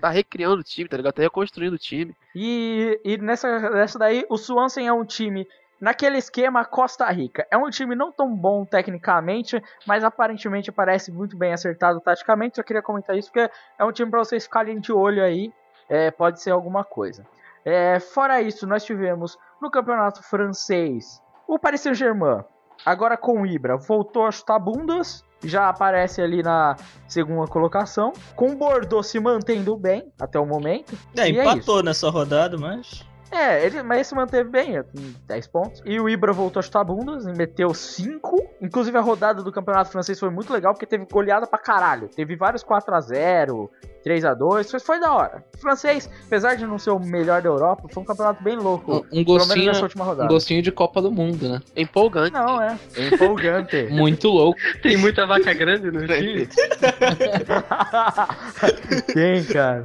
[0.00, 1.14] tá recriando o time, tá ligado?
[1.14, 2.14] Tá reconstruindo o time.
[2.34, 5.46] E, e nessa, nessa daí, o Swansea é um time
[5.80, 7.46] naquele esquema Costa Rica.
[7.50, 12.56] É um time não tão bom tecnicamente, mas aparentemente parece muito bem acertado taticamente.
[12.56, 15.52] Só queria comentar isso porque é um time para vocês ficarem de olho aí.
[15.88, 17.24] É, pode ser alguma coisa.
[17.64, 22.44] É, fora isso, nós tivemos no campeonato francês o Paris Saint-Germain.
[22.84, 25.24] Agora com o Ibra, voltou a chutar bundas.
[25.42, 28.12] Já aparece ali na segunda colocação.
[28.34, 30.98] Com o Bordeaux se mantendo bem até o momento.
[31.16, 33.06] É, é empatou nessa rodada, mas.
[33.30, 35.82] É, ele, mas ele se manteve bem, com 10 pontos.
[35.84, 38.48] E o Ibra voltou a chutar bundas e meteu 5.
[38.60, 42.08] Inclusive a rodada do campeonato francês foi muito legal porque teve goleada pra caralho.
[42.08, 43.68] Teve vários 4x0,
[44.04, 45.44] 3x2, foi, foi da hora.
[45.56, 48.92] O francês, apesar de não ser o melhor da Europa, foi um campeonato bem louco.
[48.92, 50.28] Um, um Pelo menos gostinho, nessa última um rodada.
[50.28, 51.60] gostinho de Copa do Mundo, né?
[51.76, 52.32] É empolgante.
[52.32, 52.78] Não, é.
[52.96, 53.88] É empolgante.
[53.92, 54.58] Muito louco.
[54.82, 56.48] Tem muita vaca grande no time.
[59.12, 59.82] Tem, cara.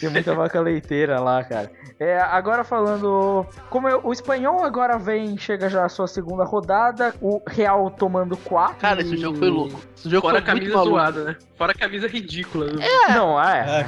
[0.00, 1.70] Tem muita vaca leiteira lá, cara.
[1.98, 3.46] É, agora falando.
[3.70, 8.36] Como eu- o espanhol agora vem, chega já a sua segunda rodada, o Real tomando
[8.36, 8.76] 4.
[8.76, 9.80] Cara, esse jogo foi louco.
[9.96, 11.36] Esse jogo Fora a foi muito camisa zoada, né?
[11.56, 12.66] Fora a camisa ridícula.
[13.08, 13.86] Não, é.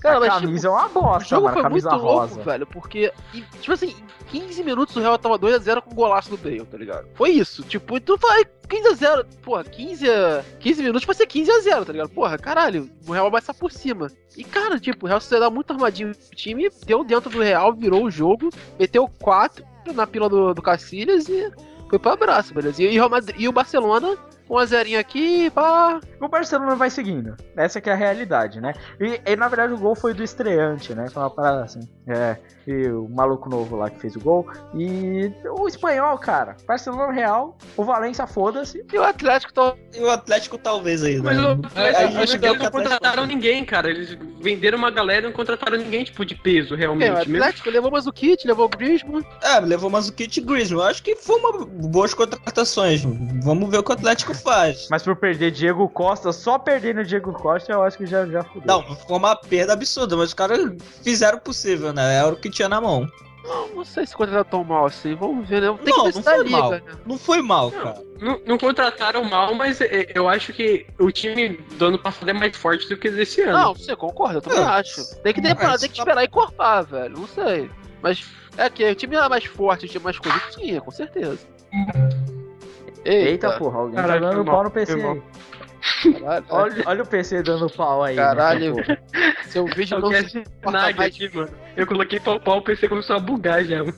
[0.00, 1.60] Cara, a mas, camisa tipo, é uma O bosta, jogo mano.
[1.60, 2.34] foi muito rosa.
[2.34, 3.94] louco, velho, porque, e, tipo assim,
[4.32, 7.06] em 15 minutos o Real tava 2x0 com o golaço do Bale, tá ligado?
[7.14, 11.84] Foi isso, tipo, e tu vai 15x0, porra, 15, a- 15 minutos vai ser 15x0,
[11.84, 12.08] tá ligado?
[12.10, 14.06] Porra, caralho, o Real vai passar por cima.
[14.36, 18.04] E, cara, tipo, o Real dá muito armadinho no time, deu dentro do Real, virou
[18.04, 21.50] o jogo, meteu 4 na pila do, do Cacilhas e
[21.88, 22.82] foi pro abraço, beleza?
[22.82, 24.16] E, o Madrid- e o Barcelona,
[24.50, 27.36] com a zerinho aqui, pá, O Barcelona vai seguindo.
[27.56, 28.74] Essa que é a realidade, né?
[29.00, 31.08] E, e, na verdade o gol foi do estreante, né?
[31.08, 31.80] Foi uma parada assim.
[32.08, 32.36] É.
[32.66, 34.46] E o maluco novo lá que fez o gol.
[34.74, 36.56] E o espanhol, cara.
[36.66, 37.56] Barcelona Real.
[37.76, 38.84] O Valência, foda-se.
[38.92, 41.42] e o Atlético tá E o Atlético talvez aí, Mas né?
[41.42, 41.46] o
[41.78, 43.88] É, Atlético, acho que eles o não Atlético- contrataram ninguém, cara.
[43.88, 47.28] Eles venderam uma galera e não contrataram ninguém, tipo, de peso, É, o realmente.
[47.28, 49.24] Mesmo Atlético levou mais o kit, levou o Griezmann.
[49.42, 50.80] É, levou mais o Kit Griezmann.
[50.82, 53.02] Eu acho que foi uma boas contratações.
[53.42, 54.88] Vamos ver o que o Atlético faz.
[54.90, 58.42] Mas por perder Diego Costa, só perdendo o Diego Costa, eu acho que já, já
[58.42, 58.62] fudeu.
[58.66, 60.58] Não, foi uma perda absurda, mas os caras
[61.02, 62.16] fizeram o possível, né?
[62.16, 63.08] Era o que tinha na mão.
[63.42, 65.14] Não, não sei se contratar tão mal assim.
[65.14, 65.78] Vamos ver, né?
[65.82, 66.70] Tem Não, que ver não foi liga, mal.
[66.70, 66.82] né?
[67.06, 68.02] Não foi mal, cara.
[68.20, 72.34] Não, não contrataram mal, mas é, eu acho que o time do ano passado é
[72.34, 73.52] mais forte do que desse ano.
[73.58, 74.64] Não, você concorda, eu também É.
[74.64, 75.16] acho.
[75.22, 77.18] Tem que, temporada, Mas tem que esperar e corpar, velho.
[77.18, 77.70] Não sei.
[78.02, 78.22] Mas
[78.58, 81.38] é que o time era mais forte, o time mais coisa, sim, com certeza.
[83.04, 85.00] Eita, porra, alguém Caralho, tá dando pau no PC aí.
[85.00, 88.16] Caralho, Olha, olha o PC dando pau aí.
[88.16, 88.74] Caralho.
[88.76, 89.42] nessa porra.
[89.48, 90.98] seu vídeo Eu não se mais.
[90.98, 91.48] aqui, mano.
[91.76, 93.78] Eu coloquei pau pau, o PC começou a bugar já.
[93.78, 93.94] mano.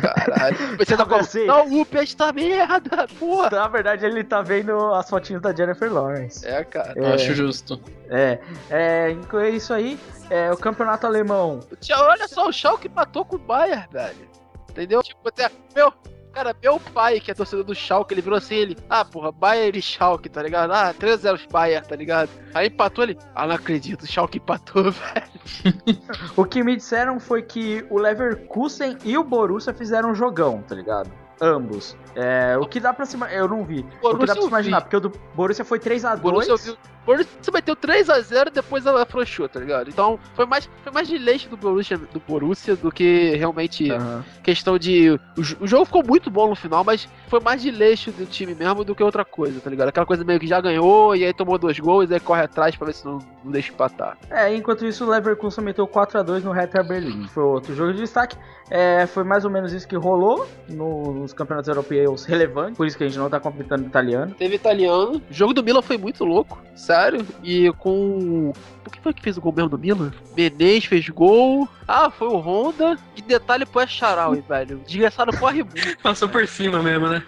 [0.00, 0.56] Caralho.
[0.78, 1.20] Você tá como?
[1.20, 1.44] Assim.
[1.44, 3.50] Não, o peixe tá merda, porra.
[3.50, 6.46] Na verdade, ele tá vendo as fotinhas da Jennifer Lawrence.
[6.46, 6.94] É, cara.
[6.96, 7.14] É.
[7.14, 7.80] Acho justo.
[8.08, 8.38] É,
[8.70, 9.98] é, inclui isso aí.
[10.30, 11.60] É, o campeonato alemão.
[11.92, 14.28] Olha só, o Schalke empatou com o Bayern, velho.
[14.70, 15.02] Entendeu?
[15.02, 15.50] Tipo, até.
[15.74, 15.92] Meu.
[16.38, 18.76] Cara, meu pai, que é torcedor do Schalke, ele virou assim, ele...
[18.88, 20.72] Ah, porra, Bayern e Schalke, tá ligado?
[20.72, 22.30] Ah, 3-0 Bayern, tá ligado?
[22.54, 23.18] Aí empatou ele...
[23.34, 25.98] Ah, não acredito, o Schalke empatou, velho.
[26.36, 30.76] O que me disseram foi que o Leverkusen e o Borussia fizeram um jogão, tá
[30.76, 31.10] ligado?
[31.40, 31.96] Ambos.
[32.14, 33.16] É, o que dá pra se.
[33.32, 33.80] Eu não vi.
[33.80, 34.82] o que Borussia dá pra se imaginar, vi.
[34.84, 36.76] porque o do Borussia foi 3x2.
[37.08, 39.88] Borussia meteu 3x0 e depois ela afrouxou, tá ligado?
[39.88, 44.22] Então, foi mais, foi mais de leite do Borussia, do Borussia do que realmente Aham.
[44.42, 45.10] questão de...
[45.36, 48.54] O, o jogo ficou muito bom no final, mas foi mais de leixo do time
[48.54, 49.88] mesmo do que outra coisa, tá ligado?
[49.88, 52.76] Aquela coisa meio que já ganhou e aí tomou dois gols e aí corre atrás
[52.76, 54.18] pra ver se não, não deixa empatar.
[54.30, 57.26] É, enquanto isso, o Leverkusen meteu 4x2 no Hertha Berlim.
[57.28, 58.36] Foi outro jogo de destaque.
[58.70, 62.76] É, foi mais ou menos isso que rolou no- nos campeonatos europeus relevantes.
[62.76, 64.34] Por isso que a gente não tá completando italiano.
[64.38, 65.22] Teve italiano.
[65.30, 66.58] O jogo do Milan foi muito louco,
[67.00, 67.26] sério.
[67.42, 68.52] E com.
[68.86, 70.12] O que foi que fez o gol mesmo do Milan?
[70.36, 71.68] Menez fez gol.
[71.86, 72.96] Ah, foi o Honda.
[73.16, 74.80] E detalhe pro Echaraui, velho.
[74.86, 75.98] Desgraçado corre muito.
[76.02, 77.22] Passou por cima mesmo, né?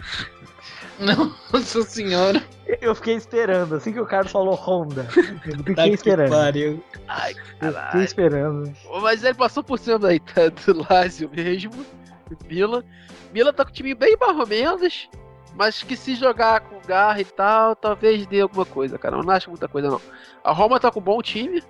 [0.99, 2.43] Nossa senhora.
[2.81, 5.09] Eu fiquei esperando, assim que o cara falou Honda.
[5.17, 6.31] Eu Tá fiquei que esperando.
[6.31, 6.85] pariu.
[7.09, 8.73] Ai, Eu fiquei esperando.
[9.01, 11.73] Mas ele passou por cima daí, tá, do Lazio mesmo.
[12.29, 12.85] do Milan.
[13.33, 15.09] Milan tá com o time bem mais ou menos.
[15.55, 19.17] Mas que se jogar com garra e tal, talvez dê alguma coisa, cara.
[19.17, 20.01] Eu não acho muita coisa, não.
[20.43, 21.63] A Roma tá com um bom time.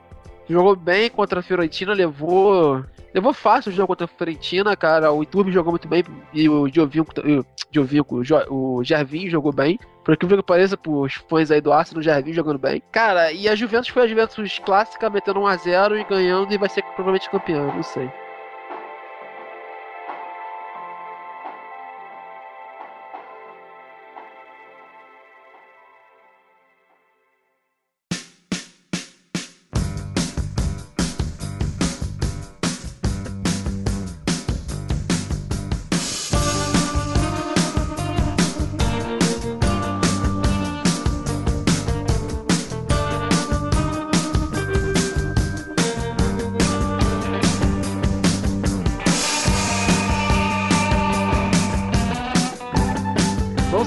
[0.49, 2.85] Jogou bem contra a Fiorentina, levou.
[3.15, 5.13] Levou fácil o jogo contra a Fiorentina, cara.
[5.13, 6.05] O Iturbe jogou muito bem.
[6.33, 7.13] E o Giovinco,
[7.71, 9.79] Giovinco, o, Gervinho jogou bem.
[10.05, 12.83] Por aquilo que pareça, pros fãs aí do Arsenal, o Gervinho jogando bem.
[12.91, 16.83] Cara, e a Juventus foi a Juventus clássica, metendo 1x0 e ganhando, e vai ser
[16.83, 18.11] provavelmente campeão, não sei.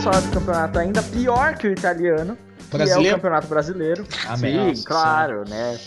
[0.03, 3.15] Vamos falar do campeonato ainda pior que o italiano, que é o Brasileiro?
[3.15, 4.07] campeonato brasileiro.
[4.27, 4.75] Amém.
[4.75, 5.79] Sim, claro, né?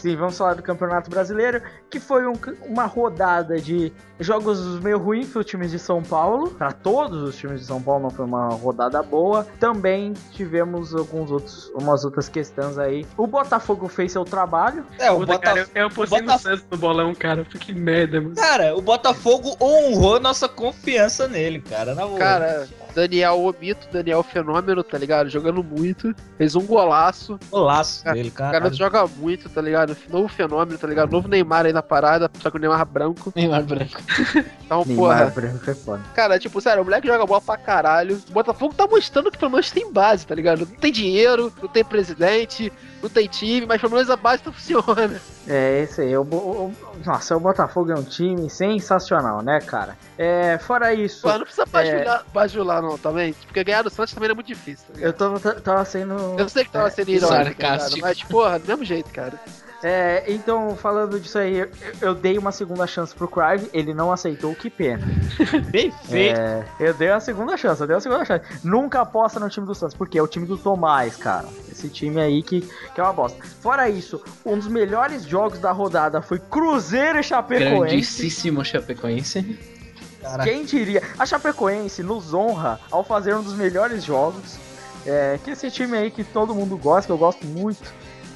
[0.00, 2.32] Sim, vamos falar do campeonato brasileiro, que foi um-
[2.66, 6.50] uma rodada de jogos meio ruins para os times de São Paulo.
[6.52, 9.46] Para todos os times de São Paulo não foi uma rodada boa.
[9.60, 13.06] Também tivemos alguns outros, umas outras questões aí.
[13.16, 14.86] O Botafogo fez seu trabalho.
[14.98, 15.70] É, o Puta, cara, Botafogo.
[15.78, 17.44] eu, eu postei no Botafogo- Santos no bolão, cara.
[17.44, 18.34] Que merda, mano.
[18.36, 21.94] Cara, o Botafogo honrou nossa confiança nele, cara.
[21.94, 22.18] Na boa.
[22.18, 25.28] Cara, Daniel o mito, Daniel fenômeno, tá ligado?
[25.28, 26.14] Jogando muito.
[26.38, 27.38] Fez um golaço.
[27.50, 28.72] golaço Cara, dele, O cara.
[28.72, 29.96] joga muito, tá ligado?
[30.10, 31.10] Novo fenômeno, tá ligado?
[31.10, 33.32] Novo Neymar aí na parada, só que o Neymar branco.
[33.36, 34.00] Neymar branco.
[34.64, 35.26] Então, Neymar porra.
[35.30, 36.02] branco é foda.
[36.14, 38.20] Cara, tipo, sério, o moleque joga bola pra caralho.
[38.28, 40.60] O Botafogo tá mostrando que pelo menos tem base, tá ligado?
[40.60, 42.72] Não tem dinheiro, não tem presidente,
[43.02, 45.20] não tem time, mas pelo menos a base tá funciona.
[45.46, 46.16] É, esse aí.
[46.16, 46.74] O, o-
[47.04, 49.96] nossa, o Botafogo é um time sensacional, né, cara?
[50.16, 53.32] É, fora isso, Pô, não precisa bajular, bajular não, também.
[53.46, 54.86] Porque ganhar do Santos também é muito difícil.
[54.94, 56.14] Tá eu tava, tava sendo.
[56.38, 57.80] Eu sei que tava sendo irônico, tá ligado?
[57.80, 58.00] sarcástico.
[58.06, 59.32] mas, porra, do mesmo jeito, cara.
[59.82, 61.68] É, então, falando disso aí, eu,
[62.00, 65.04] eu dei uma segunda chance pro Crive, ele não aceitou, que pena.
[65.70, 66.38] Bem feito.
[66.38, 68.44] É, eu dei uma segunda chance, eu dei uma segunda chance.
[68.62, 71.48] Nunca aposta no time do Santos, porque é o time do Tomás, cara.
[71.70, 73.44] Esse time aí que, que é uma bosta.
[73.60, 77.78] Fora isso, um dos melhores jogos da rodada foi Cruzeiro e Chapecoense.
[77.78, 79.58] Grandíssimo Chapecoense.
[80.22, 80.44] Cara.
[80.44, 81.02] Quem diria?
[81.18, 84.56] A Chapecoense nos honra ao fazer um dos melhores jogos.
[85.04, 87.92] É, que esse time aí que todo mundo gosta, que eu gosto muito.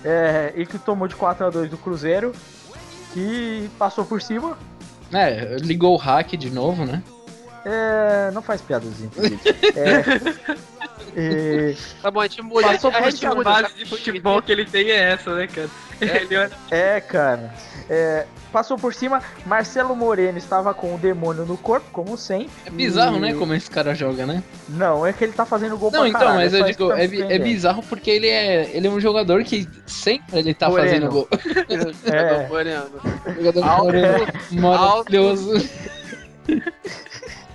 [0.06, 2.32] É, e que tomou de 4 a 2 do Cruzeiro.
[3.12, 4.56] Que passou por cima.
[5.12, 7.02] É, ligou o hack de novo, né?
[7.64, 9.10] É, não faz piadazinha.
[9.74, 10.56] É,
[11.16, 12.68] e- Tá bom, a gente muda.
[12.68, 13.44] Passou a por gente muda.
[13.44, 15.68] base de futebol que ele tem é essa, né, cara?
[15.98, 17.54] Ele olha é, cara.
[17.88, 19.22] É, passou por cima.
[19.46, 22.50] Marcelo Moreno estava com o demônio no corpo, como sempre.
[22.66, 23.32] É bizarro, E- né?
[23.32, 24.42] Como esse cara joga, né?
[24.68, 26.88] Não, é que ele tá fazendo gol Não, pra então, caralho, mas é eu digo,
[26.90, 27.04] tá é,
[27.34, 30.86] é bizarro porque ele é, ele é um jogador que sempre ele tá Moreno.
[30.86, 31.28] fazendo gol.
[32.12, 32.46] É.
[32.46, 32.86] Moreno.
[33.40, 35.52] Jogador moreno, maravilhoso.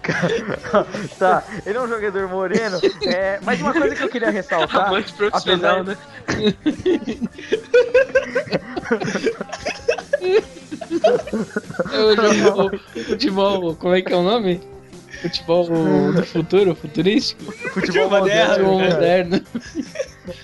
[1.20, 2.80] tá, ele é um jogador moreno.
[3.06, 4.88] É, mas uma coisa que eu queria ressaltar.
[4.88, 5.98] amante profissional, apesar- né?
[11.92, 12.72] É o jogo
[13.08, 14.62] futebol, como é que é o nome?
[15.22, 15.68] Futebol
[16.14, 17.52] do futuro, futurístico?
[17.52, 19.32] Futebol moderno, Futebol moderno.
[19.32, 19.46] moderno.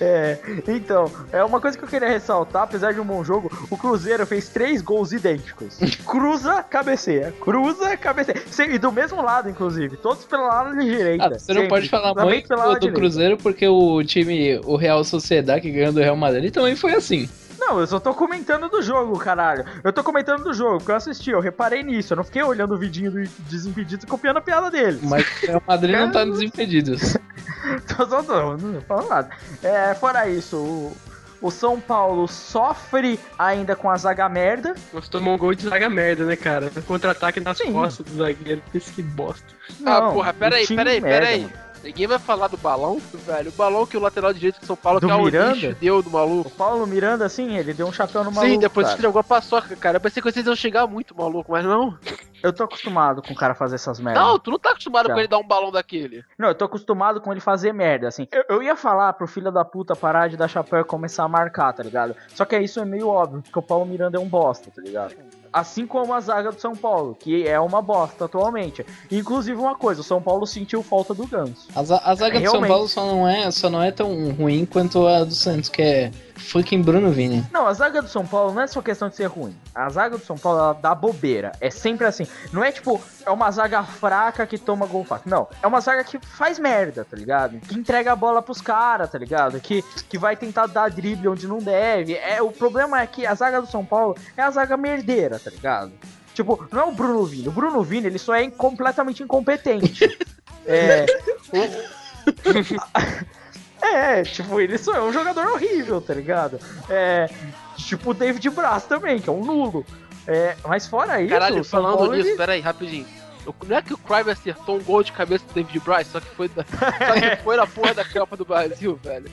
[0.01, 3.78] É, então, é uma coisa que eu queria ressaltar, apesar de um bom jogo, o
[3.78, 5.78] Cruzeiro fez três gols idênticos.
[6.05, 7.34] Cruza, cabeceia.
[7.39, 8.41] Cruza, cabeceia.
[8.69, 9.97] E do mesmo lado, inclusive.
[9.97, 11.25] Todos pelo lado de direita.
[11.25, 11.67] Ah, você não sempre.
[11.69, 12.93] pode falar Também muito do, do.
[12.93, 17.30] Cruzeiro porque o time, o Real Sociedade que ganhou do Real Madrid também foi assim.
[17.68, 19.65] Não, eu só tô comentando do jogo, caralho.
[19.84, 22.13] Eu tô comentando do jogo, porque eu assisti, eu reparei nisso.
[22.13, 25.01] Eu não fiquei olhando o vidinho do Desimpedidos e copiando a piada deles.
[25.01, 27.18] Mas o Madrid não tá nos impedidos.
[27.97, 29.30] Tô só não, não tô falando nada.
[29.61, 30.97] É, fora isso, o,
[31.41, 34.74] o São Paulo sofre ainda com a zaga merda.
[34.93, 36.72] Nós tomamos um gol de zaga merda, né, cara?
[36.88, 37.74] Contra-ataque nas Sim.
[37.74, 38.61] costas do zagueiro.
[38.74, 39.45] Isso que bosta.
[39.86, 41.49] Ah, Não, porra, o peraí, peraí, merda, peraí.
[41.88, 43.49] Ninguém vai falar do balão, velho.
[43.49, 45.73] O balão que o lateral direito de São Paulo, Do que é o Miranda?
[45.79, 46.49] deu do O maluco.
[46.51, 48.53] Paulo Miranda, assim, ele deu um chapéu no maluco.
[48.53, 48.97] Sim, depois cara.
[48.97, 49.95] que jogou a paçoca, cara.
[49.95, 51.97] Eu pensei que vocês iam chegar muito maluco, mas não.
[52.43, 54.21] Eu tô acostumado com o cara fazer essas merdas.
[54.21, 55.13] Não, tu não tá acostumado Já.
[55.13, 56.25] com ele dar um balão daquele.
[56.38, 58.27] Não, eu tô acostumado com ele fazer merda, assim.
[58.31, 61.27] Eu, eu ia falar pro filho da puta parar de dar chapéu e começar a
[61.29, 62.15] marcar, tá ligado?
[62.35, 65.15] Só que isso é meio óbvio, porque o Paulo Miranda é um bosta, tá ligado?
[65.51, 68.85] Assim como a zaga do São Paulo, que é uma bosta atualmente.
[69.11, 71.67] Inclusive uma coisa, o São Paulo sentiu falta do Ganso.
[71.75, 72.67] A, a zaga do São.
[72.67, 76.11] Paulo só não, é, só não é tão ruim quanto a do Santos, que é
[76.38, 77.45] fucking Bruno Vini.
[77.51, 79.55] Não, a zaga do São Paulo não é só questão de ser ruim.
[79.73, 81.51] A zaga do São Paulo, ela dá bobeira.
[81.59, 82.25] É sempre assim.
[82.53, 85.29] Não é tipo, é uma zaga fraca que toma gol fácil.
[85.29, 87.59] Não, é uma zaga que faz merda, tá ligado?
[87.59, 89.59] Que entrega a bola pros caras, tá ligado?
[89.59, 92.13] Que, que vai tentar dar drible onde não deve.
[92.15, 95.49] É, o problema é que a zaga do São Paulo é a zaga merdeira, tá
[95.49, 95.91] ligado?
[96.33, 97.47] Tipo, não é o Bruno Vini.
[97.47, 100.05] O Bruno Vini, ele só é completamente incompetente.
[100.67, 101.05] é.
[101.53, 101.97] o-
[103.82, 106.59] É, tipo, ele só é um jogador horrível, tá ligado?
[106.89, 107.30] É.
[107.78, 109.86] Tipo o David Braz também, que é um nulo.
[110.25, 113.05] É, mas fora isso, Caralho, falando Paulo, nisso, ele- peraí, rapidinho.
[113.45, 116.19] Eu- Não é que o Crive acertou um gol de cabeça do David Bryce, só
[116.19, 119.32] que foi, da, só que foi na porra da Copa do Brasil, velho.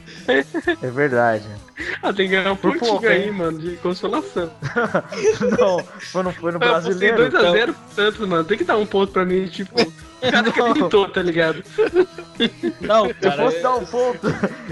[0.81, 1.45] É verdade.
[2.01, 3.33] Ah, tem que ganhar um pontinho pouco, aí, hein?
[3.33, 4.49] mano, de consolação.
[5.59, 7.73] Não, foi no, foi no Eu apostei brasileiro.
[7.73, 8.45] 2x0 pro Santos, mano.
[8.45, 9.75] Tem que dar um ponto pra mim, tipo.
[10.29, 11.63] O cara que acreditou, tá ligado?
[12.81, 14.27] Não, Se eu fosse dar um ponto,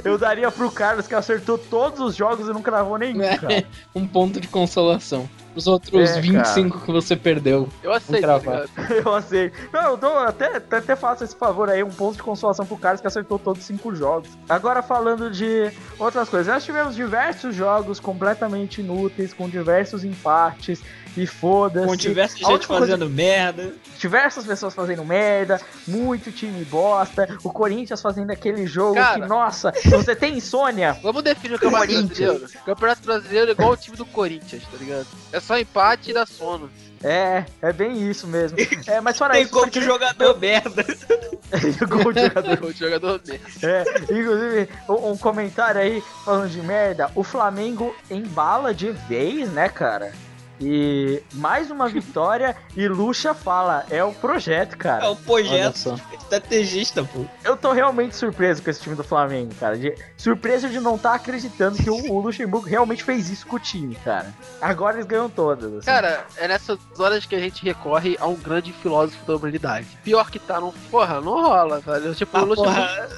[0.04, 3.64] eu daria pro Carlos que acertou todos os jogos e não cravou nenhum, cara.
[3.94, 5.28] um ponto de consolação.
[5.54, 7.68] Os outros É, 25 que você perdeu.
[7.82, 8.64] Eu aceito, tá?
[9.04, 9.56] Eu aceito.
[9.72, 12.76] Não, eu dou até, até, até faço esse favor aí, um ponto de consolação pro
[12.76, 14.28] Carlos que acertou todos os cinco jogos.
[14.48, 20.80] Agora falando de outras coisas, nós tivemos diversos jogos completamente inúteis, com diversos empates
[21.14, 21.86] e foda-se.
[21.86, 23.72] Com diversa A gente única coisa- fazendo merda.
[23.98, 29.20] diversas pessoas fazendo merda, muito time bosta, o Corinthians fazendo aquele jogo Cara.
[29.20, 30.96] que, nossa, você tem insônia?
[31.02, 31.92] Vamos definir o Campeonato.
[32.06, 32.46] Brasileiro.
[32.62, 35.06] O Campeonato Brasileiro é igual o time do Corinthians, tá ligado?
[35.30, 36.70] É só empate e dá sono.
[37.04, 38.56] É, é bem isso mesmo.
[38.86, 40.84] É, mas fora Tem isso, só de que- jogador merda.
[41.88, 42.64] Gol de jogador.
[42.64, 43.42] O jogador dele.
[43.62, 47.10] É, inclusive, um, um comentário aí falando de merda.
[47.14, 50.12] O Flamengo embala de vez, né, cara?
[50.60, 55.04] E mais uma vitória e Lucha fala, é o projeto, É cara.
[55.06, 57.24] o Olha projeto estrategista, pô.
[57.44, 59.76] Eu tô realmente surpreso com esse time do Flamengo, cara.
[59.76, 63.58] De, surpreso de não estar acreditando que o, o Luxemburgo realmente fez isso com o
[63.58, 64.32] time, cara.
[64.60, 65.72] Agora eles ganham todas.
[65.74, 65.86] assim.
[65.86, 69.86] Cara, é nessas horas que a gente recorre a um grande filósofo da humanidade.
[70.04, 70.72] Pior que tá, não.
[70.90, 72.14] Porra, não rola, velho.
[72.14, 73.08] Tipo, Ah, o Luxemburgo- porra,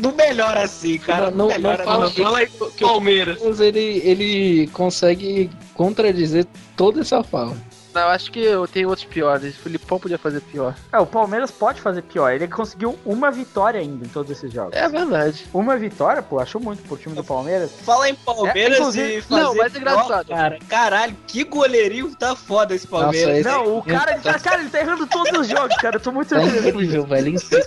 [0.00, 1.30] não melhora assim, cara.
[1.30, 2.10] Não- não melhora, fala não.
[2.12, 2.46] que- Fala aí
[2.80, 3.60] Palmeiras.
[3.60, 6.46] Ele, ele consegue contradizer
[6.76, 7.56] toda essa fala.
[7.92, 9.54] Não, eu acho que eu tenho outros piores.
[9.54, 10.74] O Filipão podia fazer pior.
[10.92, 12.28] É, o Palmeiras pode fazer pior.
[12.32, 14.76] Ele conseguiu uma vitória ainda em todos esses jogos.
[14.76, 15.46] É verdade.
[15.54, 17.70] Uma vitória, pô, achou muito pro time do Palmeiras.
[17.84, 20.26] Fala em Palmeiras É, inclusive- e fazer Não, mas é engraçado.
[20.26, 20.58] pior, cara.
[20.68, 23.38] Caralho, que goleirinho tá foda esse Palmeiras.
[23.38, 25.94] Esse- Não, o cara, ele tá, cara, ele tá errando todos os jogos, cara.
[25.94, 26.68] Eu tô muito isso.
[26.68, 27.28] incrível, velho.
[27.28, 27.64] incrível.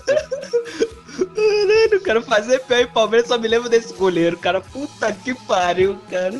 [1.35, 4.59] Caralho, cara, fazer pior em Palmeiras só me lembro desse goleiro, cara.
[4.61, 6.39] Puta que pariu, cara.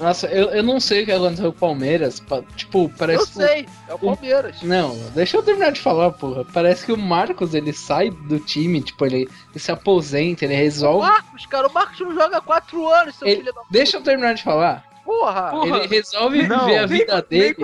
[0.00, 2.20] Nossa, eu, eu não sei o que aconteceu com o Palmeiras.
[2.20, 3.32] pa- Tipo, Eu parece que.
[3.32, 4.62] sei, é o Palmeiras.
[4.62, 6.44] Não, deixa eu terminar de falar, porra.
[6.44, 10.56] Parece que o Marcos ele sai do time, tipo, ele, ele se aposenta, ele O
[10.56, 11.06] resolve.
[11.08, 14.02] Marcos, cara, o Marcos não joga há quatro anos, seu Ele- filho da Deixa eu
[14.02, 14.84] terminar de falar.
[15.04, 15.50] porra.
[15.50, 15.78] Porra.
[15.78, 17.56] Ele resolve Não, viver a nem vida dele.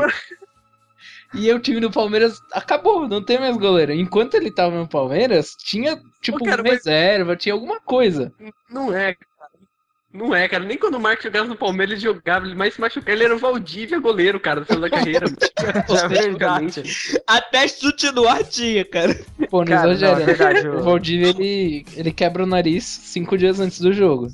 [1.35, 3.93] E o time do Palmeiras acabou, não tem mais goleiro.
[3.93, 8.33] Enquanto ele tava no Palmeiras, tinha, tipo, Ô, cara, mas- reserva, tinha alguma coisa.
[8.71, 9.34] Não é, cara.
[10.15, 10.63] Não é, cara.
[10.65, 12.47] Nem quando o Marcos jogava no Palmeiras, ele jogava.
[12.47, 13.11] Ele mais se machucava.
[13.11, 15.27] Ele era o Valdívia goleiro, cara, no final da carreira.
[16.05, 16.83] É verdade.
[17.27, 19.15] Até chute no ar tinha, cara.
[19.51, 20.25] Pô, não Cara, não, é exagera.
[20.25, 20.69] verdade.
[20.69, 24.29] O o- Valdívia, ele, ele quebra o nariz cinco dias antes do jogo.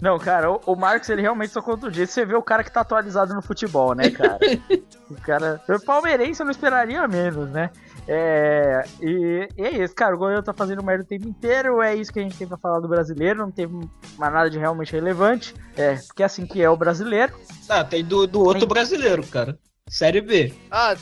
[0.00, 2.06] Não, cara, o, o Marcos, ele realmente só conta o dia.
[2.06, 4.38] Você vê o cara que tá atualizado no futebol, né, cara?
[5.10, 5.60] o cara.
[5.68, 7.70] O palmeirense eu não esperaria menos, né?
[8.08, 8.84] É.
[9.00, 10.14] E, e é isso, cara.
[10.14, 11.80] O goleiro tá fazendo merda o tempo inteiro.
[11.80, 13.38] É isso que a gente tem pra falar do brasileiro.
[13.40, 13.72] Não teve
[14.18, 15.54] mais nada de realmente relevante.
[15.76, 17.32] É, porque é assim que é o brasileiro.
[17.68, 19.56] Ah, tem do, do outro Tem- brasileiro, cara.
[19.88, 20.54] Série B.
[20.70, 20.94] Ah,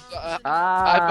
[0.43, 1.09] ah,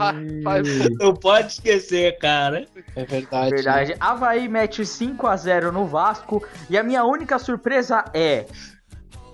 [0.00, 0.62] Ah,
[0.98, 2.64] Não pode esquecer, cara.
[2.96, 3.50] É verdade.
[3.50, 3.94] Verdade.
[4.00, 6.42] Havaí mete 5x0 no Vasco.
[6.70, 8.46] E a minha única surpresa é.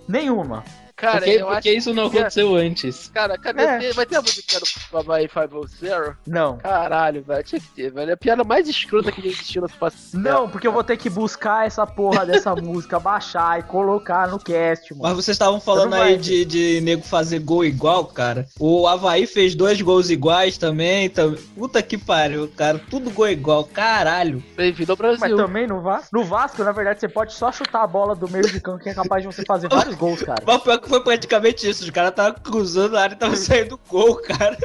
[0.08, 0.64] Nenhuma.
[0.96, 3.10] Cara, porque eu porque acho isso não que- aconteceu antes.
[3.12, 3.62] Cara, cadê?
[3.62, 3.92] É.
[3.92, 6.16] Vai ter a música do Babai 500?
[6.26, 6.58] Não.
[6.58, 7.42] Caralho, velho.
[7.44, 8.10] Tinha que ter, velho.
[8.10, 10.16] É a piada mais escrota que já existiu na face.
[10.16, 14.38] Não, porque eu vou ter que buscar essa porra dessa música, baixar e colocar no
[14.38, 15.14] cast, Mas mano.
[15.16, 18.46] vocês estavam falando aí de, de nego fazer gol igual, cara.
[18.58, 21.08] O Havaí fez dois gols iguais também.
[21.10, 22.78] tam- Puta que pariu, cara.
[22.90, 24.42] Tudo gol igual, caralho.
[24.56, 25.36] Bem-vindo ao Mas Brasil.
[25.36, 26.08] também no Vasco.
[26.12, 28.88] No Vasco, na verdade, você pode só chutar a bola do meio de campo que
[28.90, 30.42] é capaz de você fazer vários gols, cara.
[30.46, 31.82] Mas pior que foi praticamente isso.
[31.82, 34.56] Os caras estavam cruzando a área e estavam saindo gol, cara.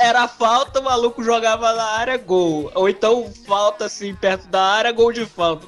[0.00, 2.70] Era falta, o maluco jogava na área, gol.
[2.74, 5.66] Ou então falta assim, perto da área, gol de falta.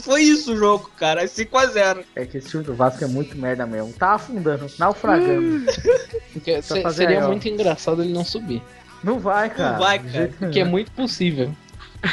[0.00, 1.22] Foi isso o jogo, cara.
[1.24, 2.04] 5x0.
[2.16, 3.92] É que esse time do Vasco é muito merda mesmo.
[3.92, 5.64] Tá afundando, naufragando.
[6.32, 8.62] Porque se- fazer seria aí, muito engraçado ele não subir.
[9.04, 9.78] Não vai, cara.
[9.78, 10.32] vai, De cara.
[10.38, 11.54] Porque é muito possível.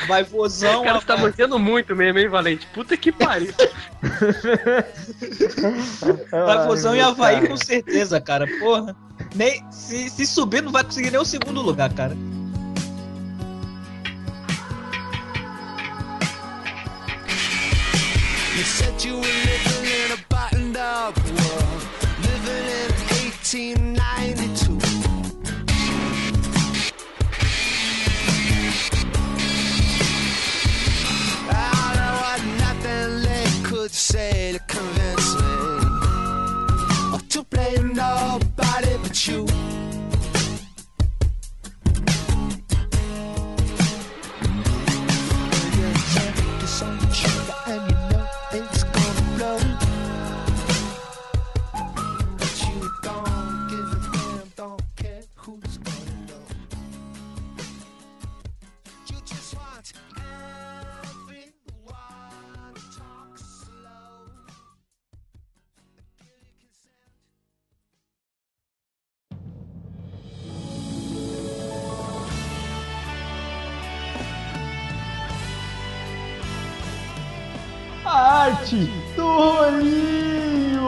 [0.07, 0.81] Vai vozão.
[0.81, 2.67] O cara tá mantendo muito mesmo, hein, Valente?
[2.67, 3.53] Puta que pariu.
[6.31, 7.47] Vai Ai, vozão e Havaí cara.
[7.47, 8.45] com certeza, cara.
[8.59, 8.95] Porra.
[9.35, 12.15] Nem, se, se subir, não vai conseguir nem o segundo lugar, cara.
[18.55, 21.88] You said you were living in a buttoned up world,
[22.23, 22.91] living in
[23.45, 24.66] 1892.
[33.88, 39.86] Could say to convince oh, me or to blame nobody but you.
[78.47, 80.87] Arte do Rolinho!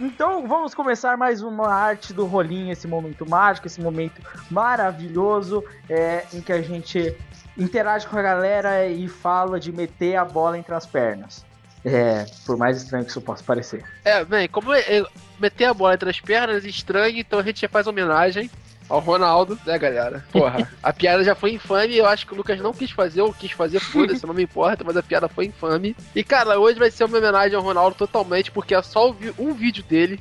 [0.00, 6.24] Então vamos começar mais uma arte do rolinho, esse momento mágico, esse momento maravilhoso é,
[6.32, 7.14] em que a gente
[7.56, 11.44] interage com a galera e fala de meter a bola entre as pernas.
[11.84, 13.84] É, por mais estranho que isso possa parecer.
[14.04, 15.04] É, bem, como é- é
[15.38, 18.50] meter a bola entre as pernas é estranho, então a gente já faz homenagem
[18.88, 20.24] ao Ronaldo, né, galera?
[20.32, 23.32] Porra, a piada já foi infame, eu acho que o Lucas não quis fazer, ou
[23.34, 25.94] quis fazer, foda-se, não me importa, mas a piada foi infame.
[26.14, 29.82] E, cara, hoje vai ser uma homenagem ao Ronaldo totalmente, porque é só um vídeo
[29.84, 30.18] dele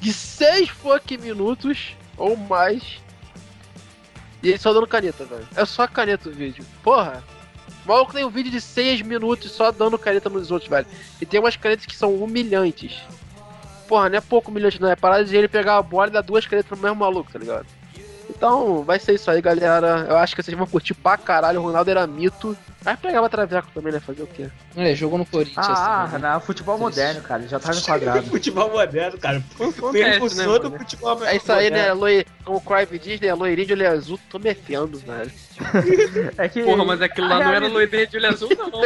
[0.00, 2.98] de 6 fucking minutos ou mais.
[4.42, 5.46] E ele só dando caneta, velho.
[5.56, 6.64] É só caneta o vídeo.
[6.82, 7.22] Porra,
[7.86, 10.86] maluco tem um vídeo de 6 minutos só dando caneta nos outros, velho.
[11.20, 13.00] E tem umas canetas que são humilhantes.
[13.86, 14.88] Porra, não é pouco humilhante, não.
[14.90, 17.38] É parar de ele pegar a bola e dar duas canetas pro mesmo maluco, tá
[17.38, 17.66] ligado?
[18.36, 20.06] Então, vai ser isso aí, galera.
[20.08, 21.58] Eu acho que vocês vão curtir pra caralho.
[21.60, 22.54] O Ronaldo era mito.
[22.84, 23.98] Mas pegava traveco também, né?
[23.98, 24.48] Fazer o quê?
[24.76, 25.66] É, jogou no Corinthians.
[25.66, 26.28] Ah, também, né?
[26.28, 28.26] na futebol moderno, cara, ele já tá no quadrado.
[28.28, 29.42] futebol moderno, cara.
[29.90, 30.78] Percussor né, do mano?
[30.78, 31.78] futebol É isso aí, né?
[31.78, 32.00] moderno.
[32.00, 32.26] Loi...
[32.44, 33.34] Como o Crive diz, né?
[33.34, 35.32] Loirinho de olho azul, tô metendo, velho.
[36.36, 38.84] É que Porra, mas aquilo lá não era loirinha de olho azul, não, mano.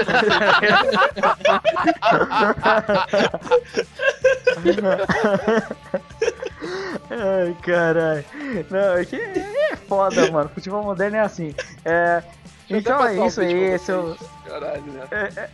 [7.10, 8.24] Ai, caralho.
[8.70, 10.48] Não, é que é foda, mano.
[10.50, 11.54] Futebol moderno é assim.
[11.84, 12.22] É,
[12.68, 14.14] então é isso aí, esse é.
[14.46, 15.48] Caralho, né?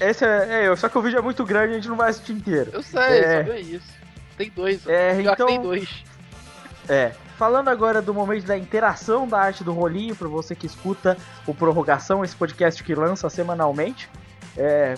[0.00, 1.96] Esse é, é eu, só que o vídeo é muito grande e a gente não
[1.96, 2.70] vai assistir inteiro.
[2.72, 3.44] Eu sei, É.
[3.44, 3.92] só isso.
[4.36, 4.86] Tem dois.
[4.86, 6.04] É, que tem então- dois.
[6.88, 7.12] É.
[7.36, 11.54] Falando agora do momento da interação da arte do rolinho, para você que escuta o
[11.54, 14.10] Prorrogação, esse podcast que lança semanalmente.
[14.56, 14.94] É,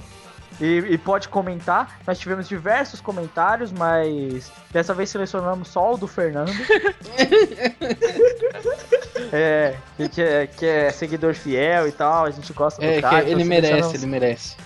[0.61, 1.99] e, e pode comentar.
[2.07, 6.53] Nós tivemos diversos comentários, mas dessa vez selecionamos só o do Fernando.
[9.33, 9.75] é,
[10.13, 13.19] que, é, que é seguidor fiel e tal, a gente gosta do É, que cara.
[13.21, 14.57] então ele merece, ele merece.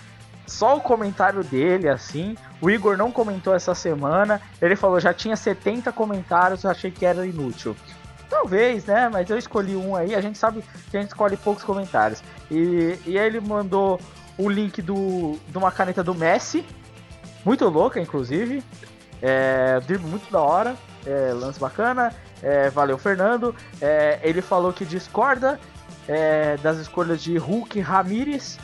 [0.47, 2.37] só o comentário dele, assim.
[2.61, 4.41] O Igor não comentou essa semana.
[4.61, 7.77] Ele falou, já tinha 70 comentários, eu achei que era inútil.
[8.29, 9.09] Talvez, né?
[9.09, 10.15] Mas eu escolhi um aí.
[10.15, 12.23] A gente sabe que a gente escolhe poucos comentários.
[12.51, 14.01] E, e aí ele mandou
[14.39, 16.65] o link do, de uma caneta do Messi.
[17.45, 18.63] Muito louca, inclusive.
[19.23, 20.77] É, drible muito da hora.
[21.07, 22.13] É, lance bacana.
[22.43, 23.55] É, valeu, Fernando.
[23.81, 25.59] É, ele falou que discorda
[26.09, 28.59] é, das escolhas de Hulk e Ramírez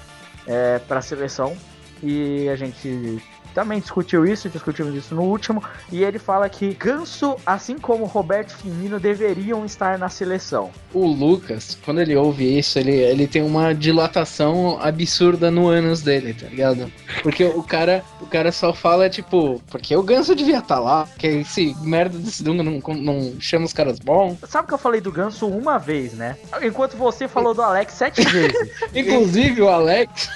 [0.46, 1.56] é, para a seleção.
[2.02, 3.22] E a gente
[3.54, 5.62] também discutiu isso, discutimos isso no último.
[5.90, 10.70] E ele fala que Ganso, assim como Roberto Firmino, deveriam estar na seleção.
[10.92, 16.34] O Lucas, quando ele ouve isso, ele, ele tem uma dilatação absurda no ânus dele,
[16.34, 16.90] tá ligado?
[17.22, 21.26] Porque o cara, o cara só fala, tipo, porque o Ganso devia estar lá, que
[21.26, 24.38] esse merda desse Dunga não, não chama os caras bons.
[24.48, 26.36] Sabe que eu falei do Ganso uma vez, né?
[26.62, 28.70] Enquanto você falou do Alex sete vezes.
[28.94, 30.28] Inclusive o Alex.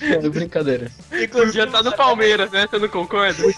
[0.00, 0.90] é brincadeira.
[1.30, 2.66] Podia estar no Palmeiras, né?
[2.70, 3.42] Você não concorda?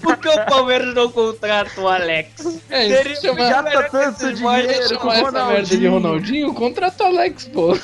[0.00, 2.60] Por que o Palmeiras não contrata o Alex?
[2.70, 2.86] É,
[3.34, 5.92] melhor Gasta tanto dinheiro com o essa merda de Ronaldinho.
[5.92, 7.76] Ronaldinho, contrata o Alex, pô.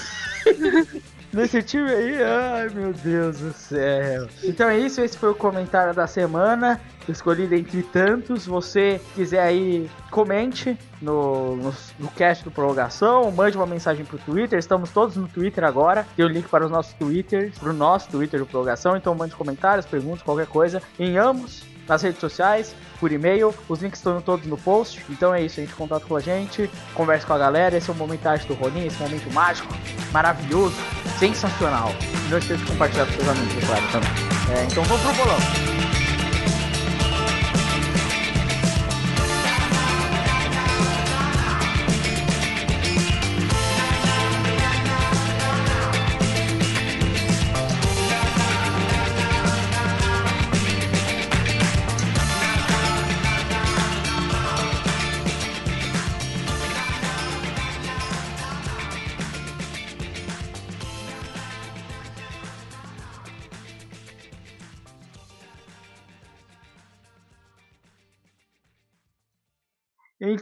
[1.34, 4.28] Nesse time aí, ai meu Deus do céu.
[4.44, 6.80] Então é isso, esse foi o comentário da semana.
[7.08, 8.46] Escolhido entre tantos.
[8.46, 14.56] Você quiser aí, comente no, no, no cast do Prorrogação, mande uma mensagem pro Twitter.
[14.58, 16.06] Estamos todos no Twitter agora.
[16.14, 18.96] Tem o link para os nossos Twitters, pro nosso Twitter do Prorrogação.
[18.96, 21.64] Então mande comentários, perguntas, qualquer coisa em ambos.
[21.88, 22.74] Nas redes sociais,
[23.04, 25.04] por e-mail, os links estão todos no post.
[25.10, 27.76] Então é isso, a gente contato com a gente, conversa com a galera.
[27.76, 29.74] Esse é o momento arte do Roninho, esse momento mágico,
[30.10, 30.74] maravilhoso,
[31.18, 31.90] sensacional.
[32.26, 34.10] E não esqueça de compartilhar com seus amigos, claro, também.
[34.56, 36.03] É, então vamos pro bolão.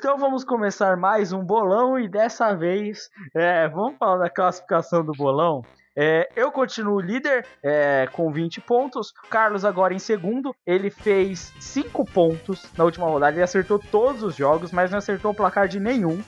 [0.03, 5.12] Então vamos começar mais um bolão e dessa vez é, vamos falar da classificação do
[5.12, 5.64] bolão.
[5.94, 9.14] É, eu continuo líder é, com 20 pontos.
[9.30, 10.53] Carlos agora em segundo.
[10.66, 13.36] Ele fez 5 pontos na última rodada.
[13.36, 16.20] Ele acertou todos os jogos, mas não acertou o placar de nenhum.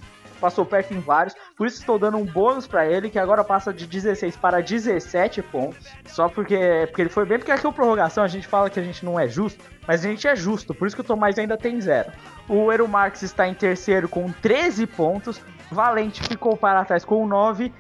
[0.45, 3.73] Passou perto em vários, por isso estou dando um bônus pra ele, que agora passa
[3.73, 5.89] de 16 para 17 pontos.
[6.05, 8.83] Só porque, porque ele foi bem, porque aqui o prorrogação a gente fala que a
[8.83, 11.57] gente não é justo, mas a gente é justo, por isso que o Tomás ainda
[11.57, 12.13] tem zero.
[12.47, 15.41] O Eru Marques está em terceiro com 13 pontos,
[15.71, 17.73] Valente ficou para trás com 9 e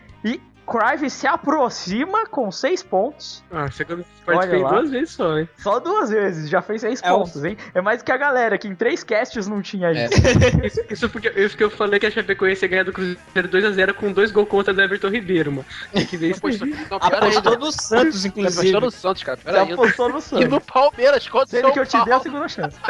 [0.66, 3.44] Crive se aproxima com 6 pontos.
[3.50, 4.70] Ah, você participei lá.
[4.70, 5.48] duas vezes só, hein?
[5.58, 7.56] Só duas vezes, já fez 6 É o- pontos, hein?
[7.74, 10.06] É mais que a galera, que em três casts não tinha É.
[10.06, 10.14] isso.
[10.90, 14.12] Isso, porque, isso que eu falei que a Chapecoense ia ganhar do Cruzeiro 2x0 com
[14.12, 15.66] dois gols contra do Everton Ribeiro, mano.
[15.92, 16.58] Tem que ver isso aí.
[16.58, 18.60] Não, aí, Apostou no Santos, inclusive.
[18.60, 19.36] apostou no Santos, cara.
[19.38, 19.72] Pera aí.
[19.72, 20.48] apostou no E Santos.
[20.48, 22.76] no Palmeiras, contra o Sendo que eu te dei a segunda chance.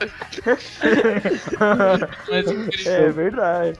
[2.86, 3.78] É verdade.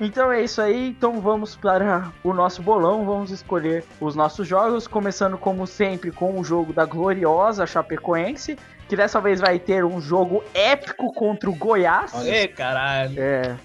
[0.00, 4.86] Então é isso aí, então vamos para o nosso bolão, vamos escolher os nossos jogos,
[4.86, 8.56] começando como sempre com o jogo da gloriosa Chapecoense,
[8.88, 12.12] que dessa vez vai ter um jogo épico contra o Goiás.
[12.26, 13.14] Ê, caralho.
[13.20, 13.56] É,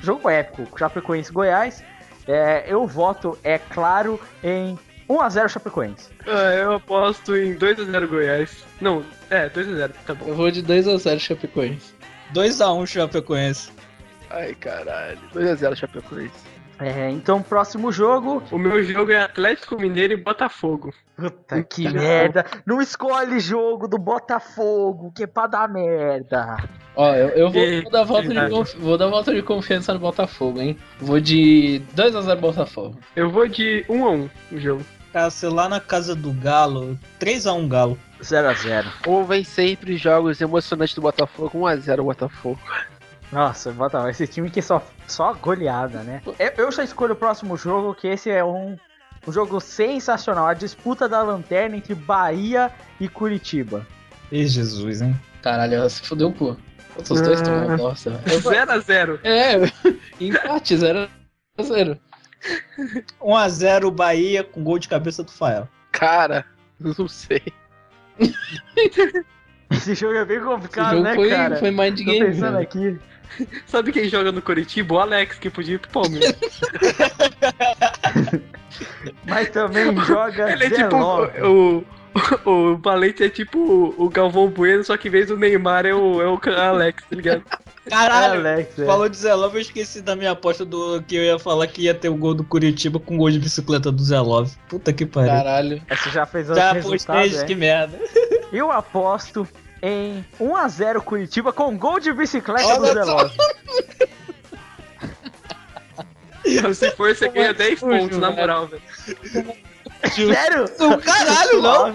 [0.00, 1.84] jogo épico, Chapecoense Goiás.
[2.26, 6.10] É, eu voto, é claro, em 1x0 Chapecoense.
[6.26, 8.64] Ah, eu aposto em 2x0 Goiás.
[8.80, 10.26] Não, é, 2x0, tá bom.
[10.28, 11.94] eu vou de 2x0 Chapecoense.
[12.34, 13.77] 2x1 Chapecoense.
[14.30, 15.18] Ai, caralho.
[15.34, 16.58] 2x0 Chapecoense.
[16.80, 18.42] É, então, próximo jogo.
[18.52, 20.94] O meu jogo é Atlético Mineiro e Botafogo.
[21.16, 22.44] Puta que merda.
[22.64, 26.56] Não escolhe jogo do Botafogo, que é pra dar merda.
[26.94, 28.76] Ó, eu, eu vou, vou dar volta de verdade.
[28.78, 30.78] vou dar volta de confiança no Botafogo, hein?
[31.00, 32.96] Vou de 2x0 Botafogo.
[33.16, 34.84] Eu vou de 1x1 no jogo.
[35.12, 37.98] Cara, sei lá na casa do Galo, 3x1 Galo.
[38.22, 38.84] 0x0.
[39.06, 41.58] Ou vem sempre jogos emocionantes do Botafogo.
[41.58, 42.60] 1x0 Botafogo.
[43.30, 46.22] Nossa, Botafogo, esse time que só, só goleada, né?
[46.38, 48.76] Eu, eu já escolho o próximo jogo, que esse é um,
[49.26, 50.46] um jogo sensacional.
[50.46, 53.86] A disputa da lanterna entre Bahia e Curitiba.
[54.32, 55.18] Ê, Jesus, hein?
[55.42, 56.56] Caralho, se fudeu o cu.
[56.96, 58.40] Os dois estão uma bosta, velho.
[58.40, 59.20] 0x0.
[59.22, 59.54] É,
[60.20, 61.98] empate, 0x0.
[63.20, 65.68] 1x0 Bahia com gol de cabeça do Fael.
[65.92, 66.44] Cara,
[66.80, 67.42] não sei.
[69.70, 71.56] Esse jogo é bem complicado, jogo né, foi, cara?
[71.56, 72.26] foi mind Tô game.
[72.26, 72.58] pensando velho.
[72.58, 72.98] aqui.
[73.66, 74.94] Sabe quem joga no Curitiba?
[74.94, 76.36] O Alex, que podia ir pro Palmeiras.
[79.26, 80.96] Mas também joga Ele é tipo.
[80.96, 81.84] O,
[82.44, 85.86] o, o Valente é tipo o, o Galvão Bueno, só que em vez do Neymar
[85.86, 87.42] é o, é o Alex, tá ligado?
[87.88, 88.40] Caralho!
[88.40, 88.84] Alex, é.
[88.84, 91.94] Falou de Zelov, eu esqueci da minha aposta do que eu ia falar que ia
[91.94, 94.50] ter o gol do Curitiba com gol de bicicleta do Zelov.
[94.68, 95.30] Puta que pariu.
[95.30, 95.82] Caralho.
[95.88, 97.44] Você já fez o Já resultado, apostei, é?
[97.44, 97.98] que merda.
[98.52, 99.46] Eu aposto
[99.82, 103.32] em 1x0 Curitiba com gol de bicicleta Olha do Zelov.
[106.74, 108.82] Se for, você ganha 10 sujo, pontos, na moral, velho.
[110.14, 110.64] Sério?
[110.78, 111.92] Não, caralho, não!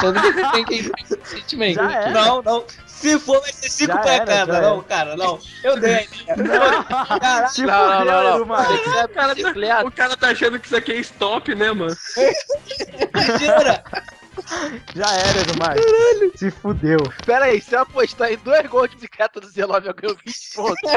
[0.00, 0.92] Todo mundo tem que ir
[1.24, 1.80] sentimento.
[2.12, 2.64] Não, não.
[2.86, 4.60] Se for, vai ser 5 Já pra cada.
[4.62, 5.38] Não, cara, não.
[5.62, 6.08] Eu dei.
[6.26, 7.50] Caralho.
[7.50, 8.56] Se Não, não, não, não.
[8.56, 11.94] Tá, o cara tá achando que isso aqui é stop, né, mano?
[13.14, 13.84] Mentira!
[14.94, 15.76] Já era, Edumar.
[16.36, 16.98] Se fudeu.
[17.24, 20.54] Pera aí, se eu apostar em dois gols de bicicleta do Zelov, eu ganho 20
[20.54, 20.92] pontos.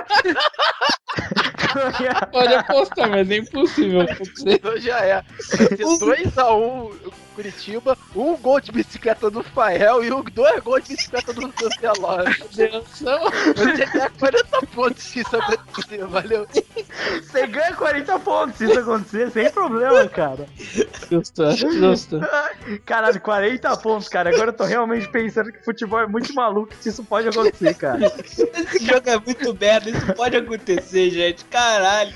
[2.31, 4.05] Pode apostar, mas é impossível.
[4.45, 5.21] Então já é.
[5.21, 10.95] Vai ser 2x1 Curitiba, um gol de bicicleta do Fael e um, dois gols de
[10.95, 12.25] bicicleta do, Zelov.
[13.01, 13.19] Não.
[13.53, 16.47] Você ganha 40 pontos se isso acontecer, valeu?
[17.21, 20.47] Você ganha 40 pontos se isso acontecer, sem problema, cara.
[21.11, 22.19] Justo, justo.
[22.83, 24.31] Caralho, 40 pontos, cara.
[24.31, 28.11] Agora eu tô realmente pensando que futebol é muito maluco que isso pode acontecer, cara.
[28.17, 29.91] Esse jogo é muito merda.
[29.91, 31.45] Isso pode acontecer, gente.
[31.45, 32.15] Caralho.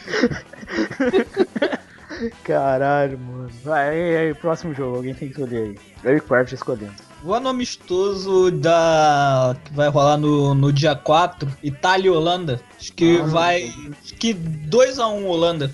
[2.43, 3.49] Caralho, mano.
[3.63, 5.77] Vai, aí, aí, próximo jogo, alguém tem que escolher aí.
[6.03, 6.93] Eu e escolhendo.
[7.23, 9.55] Vou no amistoso da.
[9.63, 12.59] que vai rolar no, no dia 4, Itália e Holanda.
[12.79, 13.73] Acho que Ah, vai.
[14.03, 15.71] Acho que 2x1 Holanda.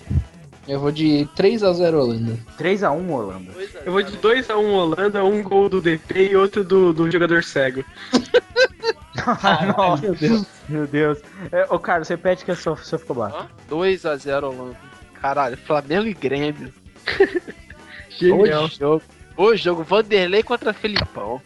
[0.68, 2.38] Eu vou de 3x0 Holanda.
[2.60, 3.52] 3x1 Holanda.
[3.86, 7.86] Eu vou de 2x1 Holanda, um gol do DP e outro do, do jogador cego.
[9.78, 10.46] Nossa, Meu Deus.
[10.70, 11.20] meu Deus.
[11.52, 13.48] É, ô, Carlos, repete que eu só, só ficou baixo.
[13.70, 14.87] 2x0 Holanda.
[15.22, 16.74] Caralho, Flamengo e Grêmio.
[18.10, 18.66] Genial.
[18.66, 19.02] O jogo.
[19.36, 21.42] O jogo, Vanderlei contra Felipão.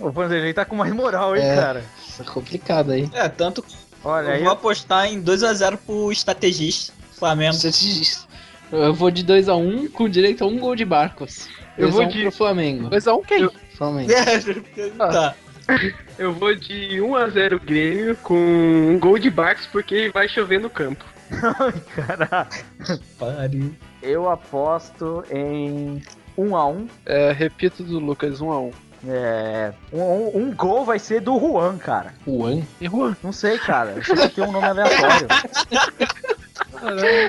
[0.00, 1.54] O Vanderlei tá com mais moral, hein, É.
[1.54, 1.84] cara.
[2.06, 3.08] Isso é complicado aí.
[3.12, 3.64] É, tanto
[4.04, 4.42] Olha eu aí.
[4.42, 6.92] vou apostar em 2x0 pro estrategista.
[7.18, 7.56] Flamengo.
[7.56, 8.26] Diz-
[8.72, 11.48] Eu vou de 2x1 com direito a um gol de Barcos.
[11.78, 12.90] Eu vou 2x1 de- pro Flamengo.
[12.90, 13.48] 2x1 quem?
[13.76, 14.12] Flamengo.
[14.98, 15.34] tá.
[16.18, 21.04] Eu vou de 1x0 Grêmio com um gol de Barcos porque vai chover no campo.
[21.30, 23.00] Ai, caralho.
[23.18, 23.74] Pariu.
[24.02, 26.02] Eu aposto em
[26.38, 26.88] 1x1.
[27.04, 28.72] É, repito do Lucas, 1x1.
[29.08, 32.14] É, um, um gol vai ser do Juan, cara.
[32.26, 32.62] Juan?
[32.80, 33.16] E Juan?
[33.22, 33.94] Não sei, cara.
[33.98, 35.28] Acho que tem um nome aleatório.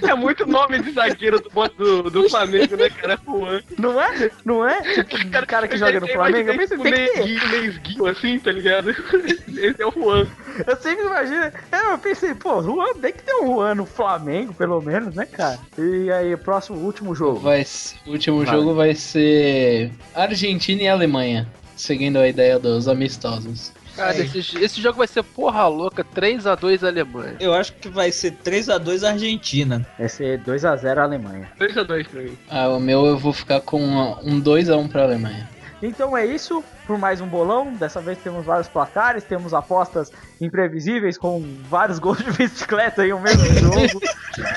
[0.08, 3.20] É muito nome de zagueiro do, do, do Flamengo, né, cara?
[3.26, 3.62] Juan.
[3.78, 4.32] Não é?
[4.44, 4.82] Não é?
[5.04, 6.52] Tipo, o cara que joga no Flamengo.
[6.52, 7.20] Eu pensei, tipo, tem que ter.
[7.20, 8.90] Neguinho, Neguinho, assim, tá ligado?
[9.48, 10.28] Esse é o Juan.
[10.66, 11.44] Eu sempre imagino.
[11.72, 15.26] É, eu pensei, pô, Juan, tem que ter um Juan no Flamengo, pelo menos, né,
[15.26, 15.60] cara?
[15.78, 17.40] E aí, próximo, último jogo.
[17.40, 18.56] Vai, ser- o último Vai.
[18.56, 21.48] jogo vai ser Argentina e Alemanha.
[21.76, 23.72] Seguindo a ideia dos amistosos.
[23.96, 27.36] Cara, esse, esse jogo vai ser porra louca, 3x2 Alemanha.
[27.40, 29.86] Eu acho que vai ser 3x2 Argentina.
[29.98, 31.50] Vai ser 2x0 Alemanha.
[31.60, 32.38] 2x2 pra mim.
[32.50, 33.82] Ah, o meu eu vou ficar com
[34.24, 35.48] um 2x1 pra Alemanha.
[35.82, 37.74] Então é isso, por mais um bolão.
[37.74, 40.12] Dessa vez temos vários placares, temos apostas
[40.42, 44.02] imprevisíveis com vários gols de bicicleta em um mesmo jogo.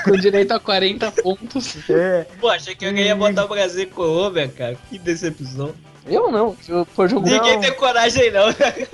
[0.05, 1.77] Com direito a 40 pontos.
[1.89, 4.77] É, Pô, achei que alguém ia botar o Brasil e Colômbia, cara.
[4.89, 5.75] Que decepção.
[6.07, 6.55] Eu não.
[6.95, 7.27] For jogo.
[7.29, 8.47] Ninguém tem coragem, não.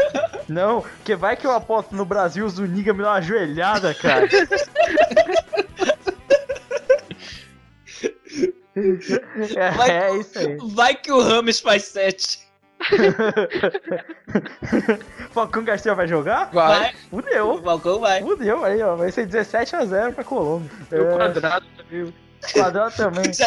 [0.50, 4.28] não, que vai que eu aposto no Brasil, o Zuniga me dá uma joelhada, cara.
[9.56, 10.58] é, Vai é que- isso aí.
[10.74, 12.47] Vai que o Rames faz 7.
[15.32, 16.50] Falcão Garcia vai jogar?
[16.52, 16.94] Vai.
[17.10, 17.52] Fudeu.
[17.56, 18.22] O Falcão vai.
[18.22, 18.96] Fudeu aí, ó.
[18.96, 20.70] Vai ser 17x0 pra Colômbia.
[20.92, 22.14] O É, quadrado também.
[22.54, 23.32] quadrado também.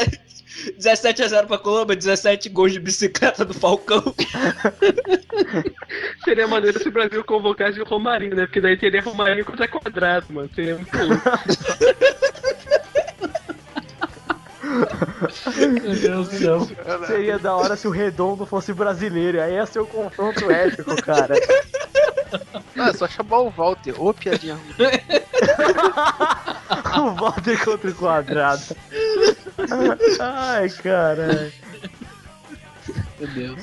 [0.78, 4.02] 17x0 pra Colômbia, 17 gols de bicicleta do Falcão.
[6.24, 8.46] Seria maneiro se o Brasil convocasse o Romarinho, né?
[8.46, 10.50] Porque daí teria Romarinho contra quadrado, mano.
[10.54, 11.22] Seria muito louco.
[15.56, 16.68] Meu Deus do céu.
[17.06, 19.40] Seria da hora se o Redondo fosse brasileiro.
[19.40, 21.34] Aí ia ser o confronto épico, cara.
[22.74, 24.00] Não, é só chamar o Walter.
[24.00, 24.74] Ô, piadinha ruim.
[27.02, 28.62] o Walter contra o quadrado.
[30.20, 31.52] Ai, caralho.
[33.18, 33.60] Meu Deus.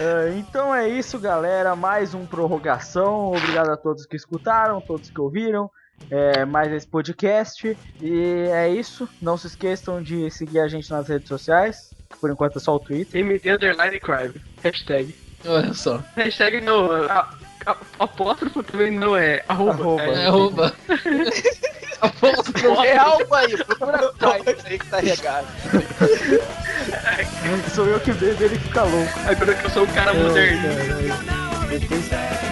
[0.00, 1.76] Ah, então é isso, galera.
[1.76, 3.32] Mais um prorrogação.
[3.32, 5.70] Obrigado a todos que escutaram, todos que ouviram.
[6.10, 7.76] É, mais esse podcast.
[8.00, 9.08] E é isso.
[9.20, 11.90] Não se esqueçam de seguir a gente nas redes sociais.
[12.08, 13.20] Que por enquanto é só o Twitter.
[13.20, 14.34] MD Underline Crime.
[14.62, 15.14] Hashtag.
[15.46, 16.02] Olha só.
[16.16, 16.88] Hashtag não.
[17.98, 19.72] Apóstrofo também não é arroba.
[19.72, 20.02] Arroba.
[20.02, 20.74] É, É arroba.
[22.86, 25.48] É algo aí, procura aí que tá regado.
[27.74, 29.18] Sou eu que bebo ele fica louco.
[29.28, 30.68] agora que eu sou um cara moderno.
[31.68, 32.47] Yo,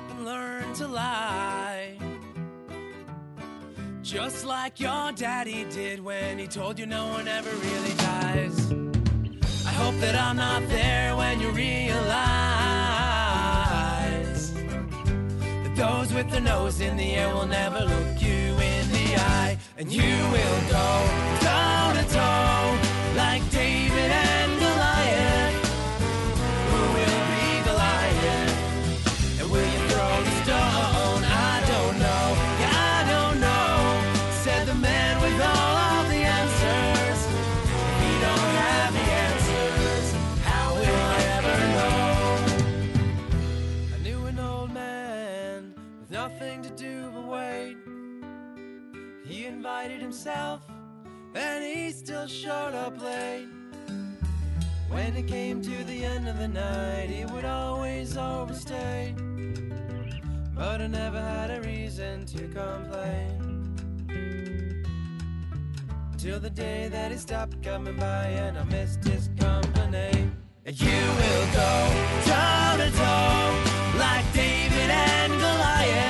[0.00, 1.96] up and learn to lie.
[4.02, 8.72] Just like your daddy did when he told you no one ever really dies.
[9.66, 12.12] I hope that I'm not there when you realize
[15.64, 19.58] that those with their nose in the air will never look you in the eye,
[19.78, 20.88] and you will go
[21.46, 22.78] toe to toe
[23.16, 24.39] like David and
[49.60, 50.62] invited himself,
[51.34, 53.46] and he still showed up late.
[54.88, 59.14] When it came to the end of the night, he would always overstay.
[60.54, 63.76] But I never had a reason to complain.
[66.16, 70.30] Till the day that he stopped coming by and I missed his company.
[70.64, 71.72] You will go
[72.30, 76.09] toe to toe like David and Goliath.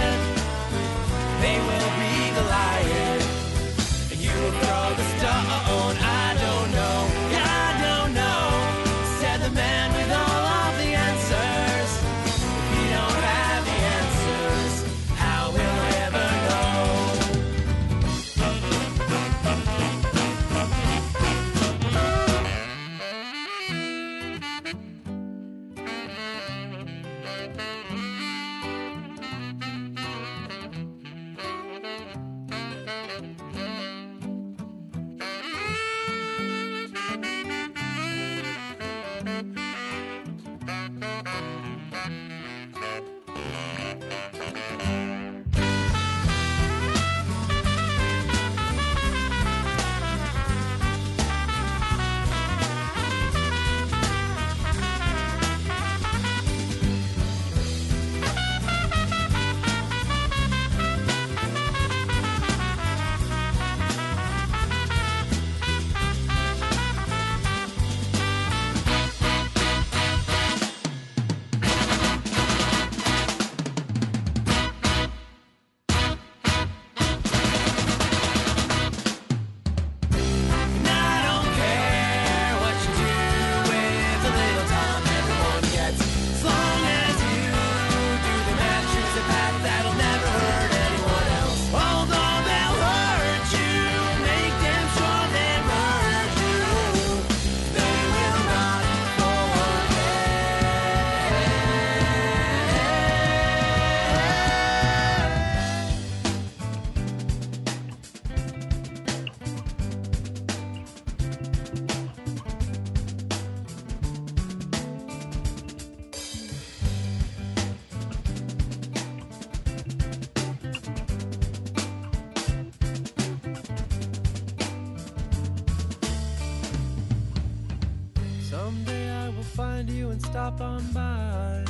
[129.51, 131.65] Find you and stop on by.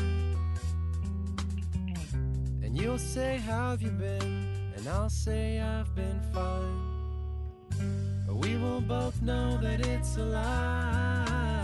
[2.62, 4.46] And you'll say, How have you been?
[4.76, 6.80] And I'll say, I've been fine.
[8.26, 11.60] But we will both know that it's a lie.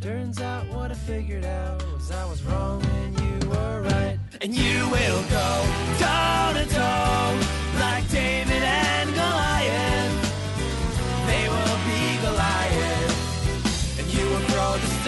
[0.00, 4.18] Turns out what I figured out was I was wrong and you were right.
[4.40, 5.48] And you will go
[5.98, 7.40] toe to toe
[7.78, 9.57] like David and Goliath.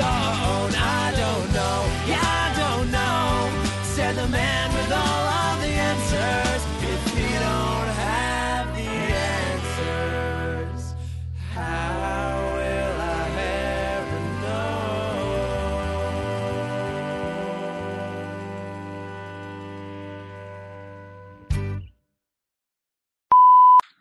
[0.00, 0.72] Stone.
[0.74, 1.80] I don't know.
[2.08, 3.28] Yeah, I don't know.
[3.94, 6.62] Said the man with all of the answers.
[6.92, 8.92] If you don't have the
[9.44, 10.82] answers,
[11.54, 13.24] how will I
[13.98, 14.70] ever know?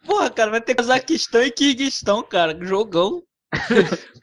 [0.06, 2.58] Porra, cara, vai ter Cazaquistão e Kirguistão, cara.
[2.66, 3.22] Jogão.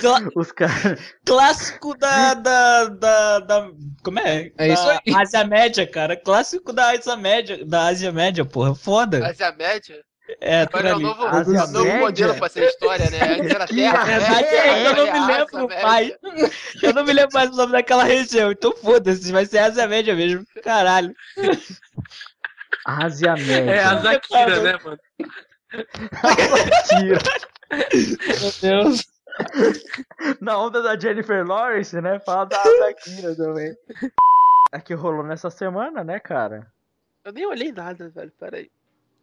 [0.00, 1.00] Cla- Os caras.
[1.24, 3.70] clássico da, da, da, da-
[4.02, 4.50] Como é?
[4.58, 5.14] É Da isso aí.
[5.14, 6.16] Ásia Média, cara.
[6.16, 7.64] Clássico da Ásia Média.
[7.64, 8.74] Da Ásia Média, porra.
[8.74, 9.20] Foda.
[9.20, 10.00] Mas a média.
[10.40, 12.00] É, Agora por é o novo, Ásia o novo Média?
[12.00, 13.18] modelo pra essa história, né?
[13.38, 13.92] Antes era Que terra.
[13.98, 15.82] Na verdade é, eu não me Ásia lembro Média.
[15.86, 16.12] mais.
[16.82, 18.50] Eu não me lembro mais o nome daquela região.
[18.50, 20.44] Então foda-se, vai ser Ásia Média mesmo.
[20.64, 21.14] Caralho.
[22.84, 23.70] Ásia Média.
[23.70, 24.98] É a Zakira, né, mano?
[26.88, 27.18] Tira.
[28.40, 29.04] Meu Deus.
[30.40, 32.18] Na onda da Jennifer Lawrence, né?
[32.20, 33.76] Fala da da Kira também.
[34.72, 36.72] É que rolou nessa semana, né, cara?
[37.24, 38.32] Eu nem olhei nada, velho.
[38.38, 38.70] Peraí.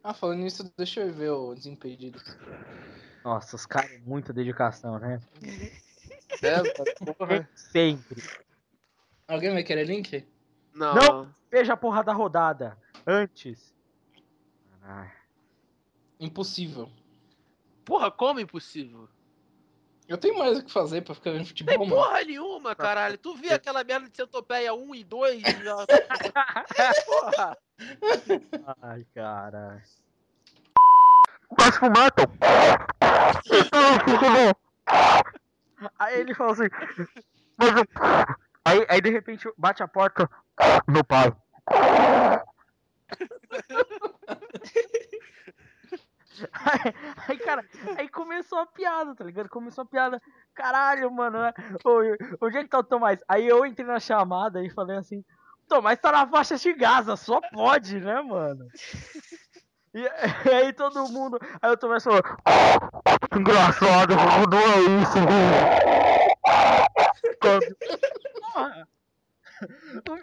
[0.02, 2.20] Ah, falando nisso, deixa eu ver o Desimpedido.
[3.24, 5.20] Nossa, os caras, muita dedicação, né?
[6.42, 7.48] É, porra.
[7.56, 8.22] Sempre.
[9.26, 10.26] Alguém vai querer link?
[10.74, 10.94] Não.
[10.94, 11.34] Não.
[11.50, 12.76] Veja a porra da rodada.
[13.06, 13.74] Antes.
[14.82, 15.10] Ai.
[16.20, 16.90] Impossível.
[17.84, 19.08] Porra, como impossível?
[20.06, 21.94] Eu tenho mais o que fazer pra ficar vendo futebol, Tem mano.
[22.02, 23.16] porra nenhuma, caralho.
[23.16, 25.42] Tu viu aquela merda de centopeia 1 e 2?
[25.42, 25.76] Já...
[27.06, 27.58] porra.
[28.82, 29.82] Ai, cara.
[35.98, 36.68] Aí ele falou assim.
[37.56, 37.86] "Mas eu-"
[38.64, 40.28] Aí, aí de repente bate a porta.
[40.88, 41.32] Meu pai.
[47.28, 47.64] Aí, cara,
[47.96, 49.48] aí começou a piada, tá ligado?
[49.48, 50.20] Começou a piada.
[50.54, 51.52] Caralho, mano, né?
[51.84, 52.00] Ô,
[52.44, 53.20] onde é que tá o Tomás?
[53.28, 55.24] Aí eu entrei na chamada e falei assim:
[55.68, 58.66] Tomás tá na faixa de Gaza, só pode, né, mano?
[59.94, 60.08] E, e
[60.54, 61.38] aí todo mundo.
[61.60, 64.14] Aí o Tomás falou: "Que Engraçado,
[64.50, 65.84] não é isso, velho."
[68.54, 68.88] Porra.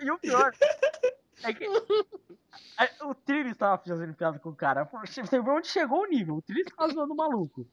[0.01, 0.51] E o pior
[1.43, 1.65] é que.
[2.77, 4.83] Aí O Trillis tava fazendo piada com o cara.
[4.83, 6.35] Você viu onde chegou o nível?
[6.35, 7.67] O Trillis tava zoando o maluco.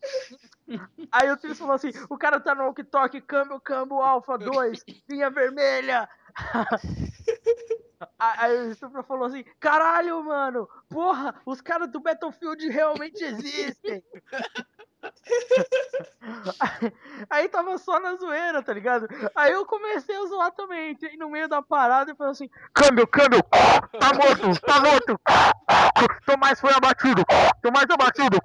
[1.11, 5.31] Aí o Trillis falou assim: o cara tá no walkie-talkie, câmbio, câmbio, alfa 2, linha
[5.31, 6.09] vermelha.
[8.19, 14.03] Aí o Supra falou assim: caralho, mano, porra, os caras do Battlefield realmente existem.
[17.31, 19.07] Aí, tava só na zoeira, tá ligado?
[19.35, 23.07] Aí eu comecei a zoar também, entrei no meio da parada e falei assim: câmbio,
[23.07, 23.43] câmbio,
[23.99, 25.19] tá morto, tá morto.
[26.27, 27.23] Tomás foi abatido,
[27.63, 28.39] Tomás abatido,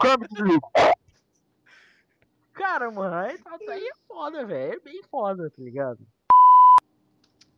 [0.00, 0.70] câmbio, desligo.
[2.52, 5.98] Cara, mano, aí, tá- aí é foda, velho, é bem foda, tá ligado?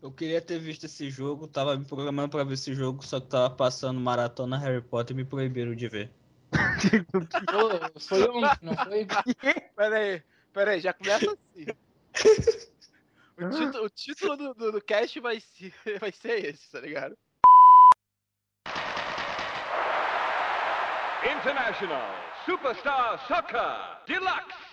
[0.00, 3.26] Eu queria ter visto esse jogo, tava me programando pra ver esse jogo, só que
[3.26, 6.12] tava passando maratona Harry Potter e me proibiram de ver.
[6.51, 9.07] Pô, Foi ontem, não foi?
[9.76, 10.22] Peraí,
[10.53, 11.66] peraí, já começa assim.
[13.36, 17.16] O, título- o título do, do, do cast vai ser, vai ser esse, tá ligado?
[21.24, 24.67] International Superstar Soccer Deluxe.